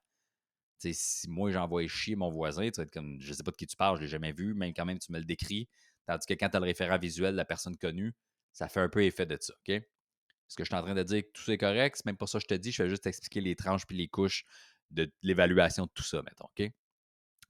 si 0.80 1.30
moi 1.30 1.52
j'envoie 1.52 1.88
chier 1.88 2.16
mon 2.16 2.32
voisin, 2.32 2.70
tu 2.70 2.82
vas 2.82 2.88
comme 2.88 3.18
je 3.20 3.34
sais 3.34 3.44
pas 3.44 3.52
de 3.52 3.58
qui 3.58 3.68
tu 3.68 3.76
parles, 3.76 3.98
je 3.98 4.04
l'ai 4.04 4.08
jamais 4.08 4.32
vu, 4.32 4.54
même 4.54 4.74
quand 4.74 4.86
même 4.86 5.00
tu 5.00 5.12
me 5.12 5.20
le 5.20 5.26
décris. 5.26 5.68
Tandis 6.06 6.26
que 6.26 6.34
quand 6.34 6.50
tu 6.50 6.58
as 6.58 6.60
le 6.60 6.66
référent 6.66 6.98
visuel 6.98 7.34
de 7.34 7.38
la 7.38 7.46
personne 7.46 7.76
connue, 7.78 8.14
ça 8.54 8.70
fait 8.70 8.80
un 8.80 8.90
peu 8.90 9.04
effet 9.04 9.26
de 9.26 9.38
ça, 9.40 9.54
OK? 9.68 9.82
Est-ce 10.48 10.56
que 10.56 10.64
je 10.64 10.70
suis 10.70 10.76
en 10.76 10.82
train 10.82 10.96
de 10.96 11.04
dire 11.04 11.24
que 11.24 11.30
tout 11.34 11.52
est 11.52 11.58
correct? 11.58 11.98
C'est 11.98 12.06
même 12.06 12.18
pas 12.18 12.28
ça 12.28 12.40
que 12.40 12.44
je 12.44 12.48
te 12.48 12.54
dis. 12.54 12.72
Je 12.72 12.84
vais 12.84 12.90
juste 12.90 13.06
expliquer 13.06 13.42
les 13.42 13.56
tranches 13.56 13.86
puis 13.86 13.98
les 13.98 14.08
couches 14.08 14.46
de 14.92 15.12
l'évaluation 15.22 15.86
de 15.86 15.92
tout 15.94 16.04
ça, 16.04 16.22
mettons, 16.22 16.46
OK? 16.46 16.72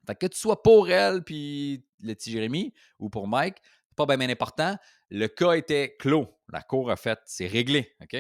Fait 0.08 0.16
que 0.16 0.28
tu 0.28 0.38
sois 0.38 0.64
pour 0.64 0.90
elle 0.90 1.24
puis 1.24 1.86
le 2.02 2.14
petit 2.16 2.32
Jérémy 2.32 2.74
ou 2.98 3.10
pour 3.10 3.28
Mike, 3.28 3.58
pas 3.96 4.06
bien, 4.06 4.30
important. 4.30 4.78
Le 5.10 5.28
cas 5.28 5.54
était 5.54 5.96
clos. 5.98 6.28
La 6.50 6.62
cour 6.62 6.92
a 6.92 6.96
fait, 6.96 7.20
c'est 7.26 7.48
réglé, 7.48 7.96
OK? 8.02 8.18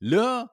Là, 0.00 0.48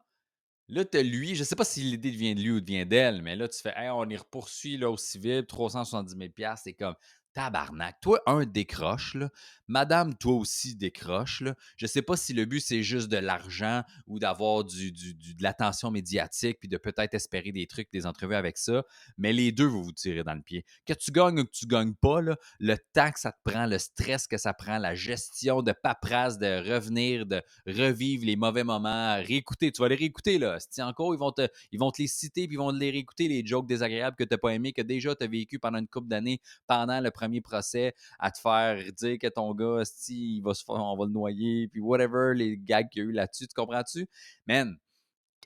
là, 0.67 0.85
tu 0.85 0.97
as 0.97 1.03
lui, 1.03 1.35
je 1.35 1.43
sais 1.43 1.55
pas 1.55 1.63
si 1.63 1.81
l'idée 1.81 2.09
vient 2.11 2.35
de 2.35 2.41
lui 2.41 2.51
ou 2.51 2.63
vient 2.63 2.85
d'elle, 2.85 3.21
mais 3.21 3.35
là, 3.35 3.47
tu 3.47 3.59
fais, 3.59 3.73
hey, 3.75 3.89
on 3.89 4.07
y 4.09 4.17
repoursuit 4.17 4.77
là, 4.77 4.89
au 4.89 4.97
civil, 4.97 5.45
370 5.45 6.15
000 6.15 6.53
c'est 6.57 6.73
comme, 6.73 6.95
tabarnak. 7.33 7.99
Toi, 8.01 8.21
un 8.25 8.45
décroche, 8.45 9.15
là. 9.15 9.29
Madame, 9.67 10.15
toi 10.15 10.33
aussi 10.33 10.75
décroche, 10.75 11.41
là. 11.41 11.55
Je 11.77 11.85
sais 11.85 12.01
pas 12.01 12.17
si 12.17 12.33
le 12.33 12.45
but, 12.45 12.59
c'est 12.59 12.81
juste 12.81 13.07
de 13.09 13.17
l'argent 13.17 13.83
ou 14.07 14.19
d'avoir 14.19 14.63
du, 14.63 14.91
de 14.91 15.43
l'attention 15.43 15.91
médiatique 15.91 16.57
puis 16.59 16.67
de 16.67 16.77
peut-être 16.77 17.13
espérer 17.13 17.51
des 17.51 17.67
trucs, 17.67 17.91
des 17.91 18.05
entrevues 18.05 18.35
avec 18.35 18.57
ça, 18.57 18.83
mais 19.17 19.31
les 19.31 19.51
deux 19.51 19.67
vont 19.67 19.81
vous 19.81 19.91
tirer 19.91 20.23
dans 20.23 20.33
le 20.33 20.41
pied. 20.41 20.65
Que 20.85 20.93
tu 20.93 21.11
gagnes 21.11 21.39
ou 21.39 21.45
que 21.45 21.51
tu 21.51 21.67
gagnes 21.67 21.93
pas, 21.93 22.19
le 22.21 22.77
temps 22.93 23.11
que 23.11 23.19
ça 23.19 23.31
te 23.31 23.39
prend, 23.43 23.65
le 23.67 23.77
stress 23.77 24.27
que 24.27 24.37
ça 24.37 24.53
prend, 24.53 24.79
la 24.79 24.95
gestion 24.95 25.61
de 25.61 25.71
paperasse, 25.71 26.39
de 26.39 26.73
revenir, 26.73 27.25
de 27.25 27.41
revivre 27.67 28.25
les 28.25 28.35
mauvais 28.35 28.63
moments, 28.63 29.15
réécouter. 29.15 29.71
Tu 29.71 29.81
vas 29.81 29.89
les 29.89 29.95
réécouter, 29.95 30.39
là. 30.39 30.57
Si 30.59 30.81
encore, 30.81 31.13
ils 31.13 31.19
vont, 31.19 31.31
te, 31.31 31.47
ils 31.71 31.79
vont 31.79 31.91
te 31.91 32.01
les 32.01 32.07
citer 32.07 32.47
puis 32.47 32.55
ils 32.55 32.59
vont 32.59 32.71
te 32.71 32.77
les 32.77 32.91
réécouter, 32.91 33.27
les 33.27 33.45
jokes 33.45 33.67
désagréables 33.67 34.15
que 34.15 34.23
tu 34.23 34.33
n'as 34.33 34.37
pas 34.37 34.53
aimé, 34.53 34.73
que 34.73 34.81
déjà 34.81 35.15
tu 35.15 35.23
as 35.23 35.27
vécu 35.27 35.59
pendant 35.59 35.77
une 35.77 35.87
couple 35.87 36.07
d'années, 36.07 36.41
pendant 36.67 36.99
le 36.99 37.11
premier 37.19 37.41
procès 37.41 37.93
à 38.19 38.31
te 38.31 38.39
faire 38.39 38.77
dire 38.93 39.17
que 39.19 39.27
ton 39.27 39.53
gars, 39.53 39.83
il 40.07 40.41
va 40.41 40.53
se 40.53 40.63
faire, 40.63 40.75
on 40.75 40.97
va 40.97 41.05
le 41.05 41.11
noyer, 41.11 41.67
puis 41.67 41.81
whatever, 41.81 42.33
les 42.35 42.57
gags 42.57 42.89
qu'il 42.89 43.03
y 43.03 43.05
a 43.05 43.09
eu 43.09 43.11
là-dessus, 43.11 43.47
tu 43.47 43.53
comprends-tu? 43.53 44.07
Man, 44.47 44.77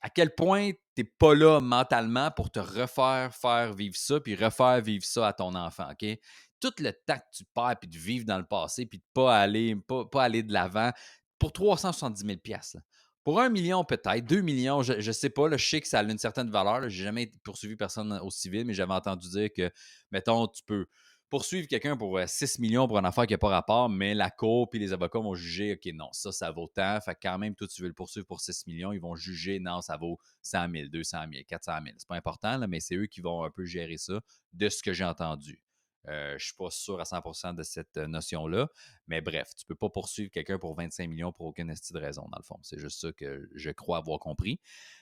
à 0.02 0.10
quel 0.10 0.36
point 0.36 0.72
t'es 0.96 1.06
pas 1.06 1.34
là 1.34 1.60
mentalement 1.60 2.30
pour 2.32 2.52
te 2.52 2.60
refaire 2.60 3.34
faire 3.34 3.74
vivre 3.74 3.96
ça, 3.96 4.20
puis 4.20 4.36
refaire 4.36 4.82
vivre 4.82 5.06
ça 5.06 5.30
à 5.30 5.34
ton 5.34 5.56
enfant, 5.56 5.88
OK? 5.92 6.20
Tout 6.60 6.74
le 6.80 6.92
temps 6.92 7.18
que 7.18 7.38
tu 7.38 7.44
perds, 7.54 7.78
puis 7.80 7.90
de 7.90 7.98
vivre 7.98 8.26
dans 8.26 8.38
le 8.38 8.46
passé, 8.46 8.86
puis 8.86 9.00
de 9.00 9.06
pas 9.14 9.38
aller, 9.38 9.76
pas, 9.76 10.06
pas 10.06 10.24
aller 10.24 10.44
de 10.44 10.54
l'avant, 10.54 10.92
pour 11.40 11.52
370 11.52 12.26
000 12.26 12.40
là. 12.48 12.82
Pour 13.24 13.40
un 13.40 13.50
million 13.50 13.86
peut-être, 13.86 14.26
deux 14.26 14.42
millions, 14.42 14.84
je 14.84 14.94
ne 14.96 15.12
sais 15.14 15.30
pas, 15.30 15.48
le 15.48 15.56
je 15.56 15.78
que 15.78 15.88
ça 15.88 16.00
a 16.00 16.04
une 16.04 16.18
certaine 16.18 16.50
valeur. 16.50 16.82
Je 16.82 16.88
n'ai 16.88 17.04
jamais 17.04 17.32
poursuivi 17.44 17.78
personne 17.78 18.12
au 18.22 18.30
civil, 18.30 18.66
mais 18.66 18.74
j'avais 18.74 18.94
entendu 18.94 19.30
dire 19.30 19.50
que, 19.56 19.72
mettons, 20.12 20.48
tu 20.48 20.62
peux, 20.66 20.88
poursuivre 21.34 21.68
quelqu'un 21.68 21.98
pour 21.98 22.20
6 22.24 22.44
euh, 22.44 22.62
millions 22.62 22.88
pour 22.88 23.00
une 23.00 23.08
affaire 23.08 23.26
qui 23.26 23.34
n'a 23.34 23.40
pas 23.40 23.50
rapport, 23.50 23.90
mais 23.90 24.14
la 24.14 24.30
cour 24.30 24.70
et 24.72 24.78
les 24.78 24.94
avocats 24.94 25.18
vont 25.18 25.34
juger, 25.34 25.74
OK, 25.74 25.92
non, 25.96 26.10
ça, 26.12 26.32
ça 26.32 26.52
vaut 26.52 26.68
tant. 26.68 27.02
Fait 27.02 27.18
quand 27.20 27.40
même, 27.40 27.56
toi, 27.56 27.68
tu 27.68 27.82
veux 27.82 27.88
le 27.88 27.96
poursuivre 27.96 28.28
pour 28.28 28.40
6 28.40 28.68
millions, 28.68 28.92
ils 28.92 29.02
vont 29.02 29.16
juger, 29.16 29.60
non, 29.60 29.82
ça 29.82 29.98
vaut 29.98 30.20
100 30.44 30.70
000, 30.72 30.90
200 30.90 31.18
000, 31.34 31.44
400 31.48 31.72
000. 31.86 31.96
C'est 31.98 32.08
pas 32.08 32.18
important, 32.18 32.56
là, 32.60 32.68
mais 32.68 32.80
c'est 32.80 32.94
eux 32.94 33.08
qui 33.08 33.22
vont 33.22 33.44
un 33.44 33.50
peu 33.50 33.66
gérer 33.66 33.98
ça 33.98 34.22
de 34.54 34.70
ce 34.70 34.84
que 34.84 34.94
j'ai 34.94 35.06
entendu. 35.06 35.60
Euh, 36.08 36.30
je 36.30 36.34
ne 36.34 36.40
suis 36.40 36.56
pas 36.56 36.70
sûr 36.70 37.00
à 37.00 37.04
100% 37.04 37.56
de 37.56 37.64
cette 37.64 37.98
euh, 37.98 38.06
notion-là, 38.06 38.68
mais 39.08 39.22
bref, 39.22 39.50
tu 39.58 39.64
ne 39.64 39.74
peux 39.74 39.76
pas 39.76 39.90
poursuivre 39.90 40.30
quelqu'un 40.30 40.60
pour 40.60 40.76
25 40.76 41.10
millions 41.10 41.32
pour 41.32 41.48
aucune 41.48 41.70
de 41.70 42.00
raison, 42.00 42.28
dans 42.32 42.38
le 42.38 42.44
fond. 42.44 42.60
C'est 42.62 42.78
juste 42.78 43.02
ça 43.02 43.12
que 43.12 43.50
je 43.56 43.72
crois 43.72 43.98
avoir 43.98 44.20
compris. 44.20 44.60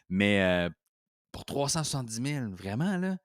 Mais 0.07 0.69
pour 1.33 1.43
370 1.43 2.21
000, 2.23 2.49
vraiment, 2.51 2.95
là, 2.95 3.17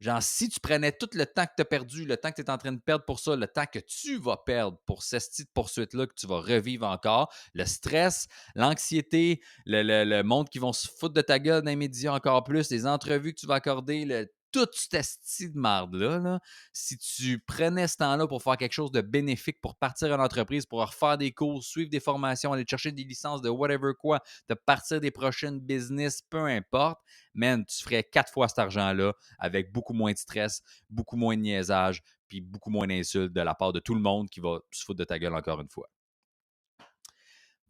Genre, 0.00 0.22
si 0.22 0.48
tu 0.48 0.60
prenais 0.60 0.92
tout 0.92 1.08
le 1.14 1.26
temps 1.26 1.44
que 1.44 1.52
tu 1.56 1.62
as 1.62 1.64
perdu, 1.64 2.04
le 2.04 2.16
temps 2.16 2.30
que 2.30 2.36
tu 2.36 2.42
es 2.42 2.50
en 2.50 2.58
train 2.58 2.72
de 2.72 2.80
perdre 2.80 3.04
pour 3.04 3.18
ça, 3.18 3.34
le 3.34 3.48
temps 3.48 3.66
que 3.66 3.80
tu 3.80 4.16
vas 4.18 4.36
perdre 4.36 4.78
pour 4.86 5.02
cette 5.02 5.28
petite 5.28 5.52
poursuite-là, 5.52 6.06
que 6.06 6.14
tu 6.14 6.26
vas 6.26 6.40
revivre 6.40 6.86
encore, 6.86 7.32
le 7.54 7.64
stress, 7.64 8.28
l'anxiété, 8.54 9.40
le, 9.66 10.22
monde 10.22 10.48
qui 10.48 10.58
vont 10.58 10.72
se 10.72 10.86
foutre 10.88 11.14
de 11.14 11.20
ta 11.20 11.38
gueule 11.38 11.62
dans 11.62 11.76
les 11.76 12.08
encore 12.08 12.44
plus, 12.44 12.70
les 12.70 12.86
entrevues 12.86 13.34
que 13.34 13.40
tu 13.40 13.46
vas 13.46 13.56
accorder, 13.56 14.28
toute 14.52 14.74
cette 14.74 15.04
style 15.04 15.52
de 15.52 15.58
marde-là, 15.58 16.40
si 16.72 16.96
tu 16.98 17.38
prenais 17.38 17.88
ce 17.88 17.96
temps-là 17.96 18.26
pour 18.26 18.42
faire 18.42 18.56
quelque 18.56 18.72
chose 18.72 18.90
de 18.90 19.00
bénéfique, 19.00 19.60
pour 19.60 19.76
partir 19.76 20.10
en 20.10 20.22
entreprise, 20.22 20.66
pour 20.66 20.80
refaire 20.80 21.18
des 21.18 21.32
cours, 21.32 21.62
suivre 21.62 21.90
des 21.90 22.00
formations, 22.00 22.52
aller 22.52 22.64
chercher 22.68 22.92
des 22.92 23.04
licences 23.04 23.42
de 23.42 23.48
whatever 23.48 23.92
quoi, 23.98 24.20
de 24.48 24.54
partir 24.54 25.00
des 25.00 25.10
prochaines 25.10 25.60
business, 25.60 26.22
peu 26.22 26.46
importe, 26.46 27.00
man, 27.34 27.64
tu 27.64 27.82
ferais 27.82 28.04
quatre 28.04 28.32
fois 28.32 28.48
cet 28.48 28.58
argent-là 28.58 29.12
avec 29.38 29.72
beaucoup 29.72 29.92
moins 29.92 30.12
de 30.12 30.18
stress, 30.18 30.62
beaucoup 30.88 31.16
moins 31.16 31.36
de 31.36 31.42
niaisage, 31.42 32.02
puis 32.28 32.40
beaucoup 32.40 32.70
moins 32.70 32.86
d'insultes 32.86 33.32
de 33.32 33.40
la 33.40 33.54
part 33.54 33.72
de 33.72 33.80
tout 33.80 33.94
le 33.94 34.00
monde 34.00 34.28
qui 34.28 34.40
va 34.40 34.60
se 34.70 34.84
foutre 34.84 34.98
de 34.98 35.04
ta 35.04 35.18
gueule 35.18 35.34
encore 35.34 35.60
une 35.60 35.68
fois. 35.68 35.88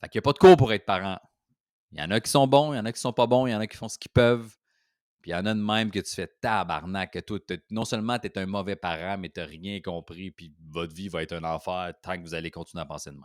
Fait 0.00 0.08
qu'il 0.08 0.18
n'y 0.18 0.22
a 0.22 0.26
pas 0.26 0.32
de 0.32 0.38
cours 0.38 0.56
pour 0.56 0.72
être 0.72 0.84
parent. 0.84 1.18
Il 1.92 1.98
y 1.98 2.02
en 2.02 2.10
a 2.10 2.20
qui 2.20 2.30
sont 2.30 2.46
bons, 2.46 2.72
il 2.74 2.76
y 2.76 2.80
en 2.80 2.84
a 2.84 2.92
qui 2.92 3.00
sont 3.00 3.12
pas 3.12 3.26
bons, 3.26 3.46
il 3.46 3.52
y 3.52 3.54
en 3.54 3.60
a 3.60 3.66
qui 3.66 3.76
font 3.76 3.88
ce 3.88 3.98
qu'ils 3.98 4.10
peuvent. 4.10 4.57
Il 5.28 5.32
y 5.32 5.34
en 5.34 5.44
a 5.44 5.52
de 5.52 5.60
même 5.60 5.90
que 5.90 5.98
tu 5.98 6.14
fais 6.14 6.26
tabarnak, 6.40 7.12
que 7.12 7.18
toi, 7.18 7.38
non 7.70 7.84
seulement 7.84 8.18
tu 8.18 8.28
es 8.28 8.38
un 8.38 8.46
mauvais 8.46 8.76
parent, 8.76 9.18
mais 9.18 9.28
tu 9.28 9.40
n'as 9.40 9.46
rien 9.46 9.78
compris, 9.82 10.30
puis 10.30 10.54
votre 10.70 10.94
vie 10.94 11.10
va 11.10 11.22
être 11.22 11.34
un 11.34 11.44
enfer 11.44 11.92
tant 12.00 12.16
que 12.16 12.22
vous 12.22 12.32
allez 12.32 12.50
continuer 12.50 12.80
à 12.80 12.86
penser 12.86 13.10
de 13.10 13.16
même. 13.16 13.24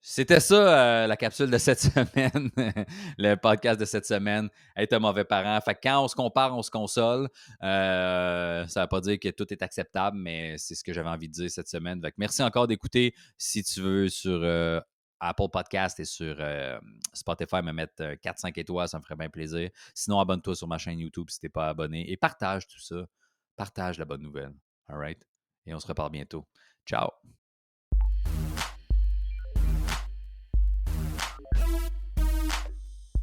C'était 0.00 0.40
ça, 0.40 0.56
euh, 0.56 1.06
la 1.06 1.16
capsule 1.16 1.48
de 1.48 1.58
cette 1.58 1.78
semaine, 1.94 2.50
le 3.18 3.36
podcast 3.36 3.78
de 3.78 3.84
cette 3.84 4.04
semaine, 4.04 4.48
être 4.76 4.94
un 4.94 4.98
mauvais 4.98 5.24
parent. 5.24 5.60
Fait 5.60 5.76
que 5.76 5.80
quand 5.84 6.02
on 6.02 6.08
se 6.08 6.16
compare, 6.16 6.58
on 6.58 6.62
se 6.62 6.72
console. 6.72 7.28
Euh, 7.62 8.66
ça 8.66 8.80
ne 8.80 8.84
veut 8.84 8.88
pas 8.88 9.00
dire 9.00 9.20
que 9.20 9.28
tout 9.28 9.50
est 9.52 9.62
acceptable, 9.62 10.18
mais 10.18 10.58
c'est 10.58 10.74
ce 10.74 10.82
que 10.82 10.92
j'avais 10.92 11.08
envie 11.08 11.28
de 11.28 11.34
dire 11.34 11.50
cette 11.52 11.68
semaine. 11.68 12.02
Merci 12.18 12.42
encore 12.42 12.66
d'écouter. 12.66 13.14
Si 13.38 13.62
tu 13.62 13.80
veux 13.80 14.08
sur 14.08 14.40
euh, 14.42 14.80
Apple 15.28 15.48
Podcast 15.52 16.00
et 16.00 16.04
sur 16.04 16.36
Spotify 17.12 17.62
me 17.62 17.72
mettre 17.72 18.02
4-5 18.02 18.58
étoiles, 18.58 18.88
ça 18.88 18.98
me 18.98 19.02
ferait 19.02 19.16
bien 19.16 19.28
plaisir. 19.28 19.70
Sinon, 19.94 20.20
abonne-toi 20.20 20.54
sur 20.54 20.68
ma 20.68 20.78
chaîne 20.78 20.98
YouTube 20.98 21.30
si 21.30 21.40
tu 21.40 21.46
n'es 21.46 21.50
pas 21.50 21.68
abonné 21.68 22.10
et 22.10 22.16
partage 22.16 22.66
tout 22.66 22.80
ça. 22.80 23.06
Partage 23.56 23.98
la 23.98 24.04
bonne 24.04 24.22
nouvelle. 24.22 24.54
All 24.88 24.98
right? 24.98 25.22
Et 25.66 25.74
on 25.74 25.80
se 25.80 25.86
reparle 25.86 26.10
bientôt. 26.10 26.46
Ciao! 26.84 27.08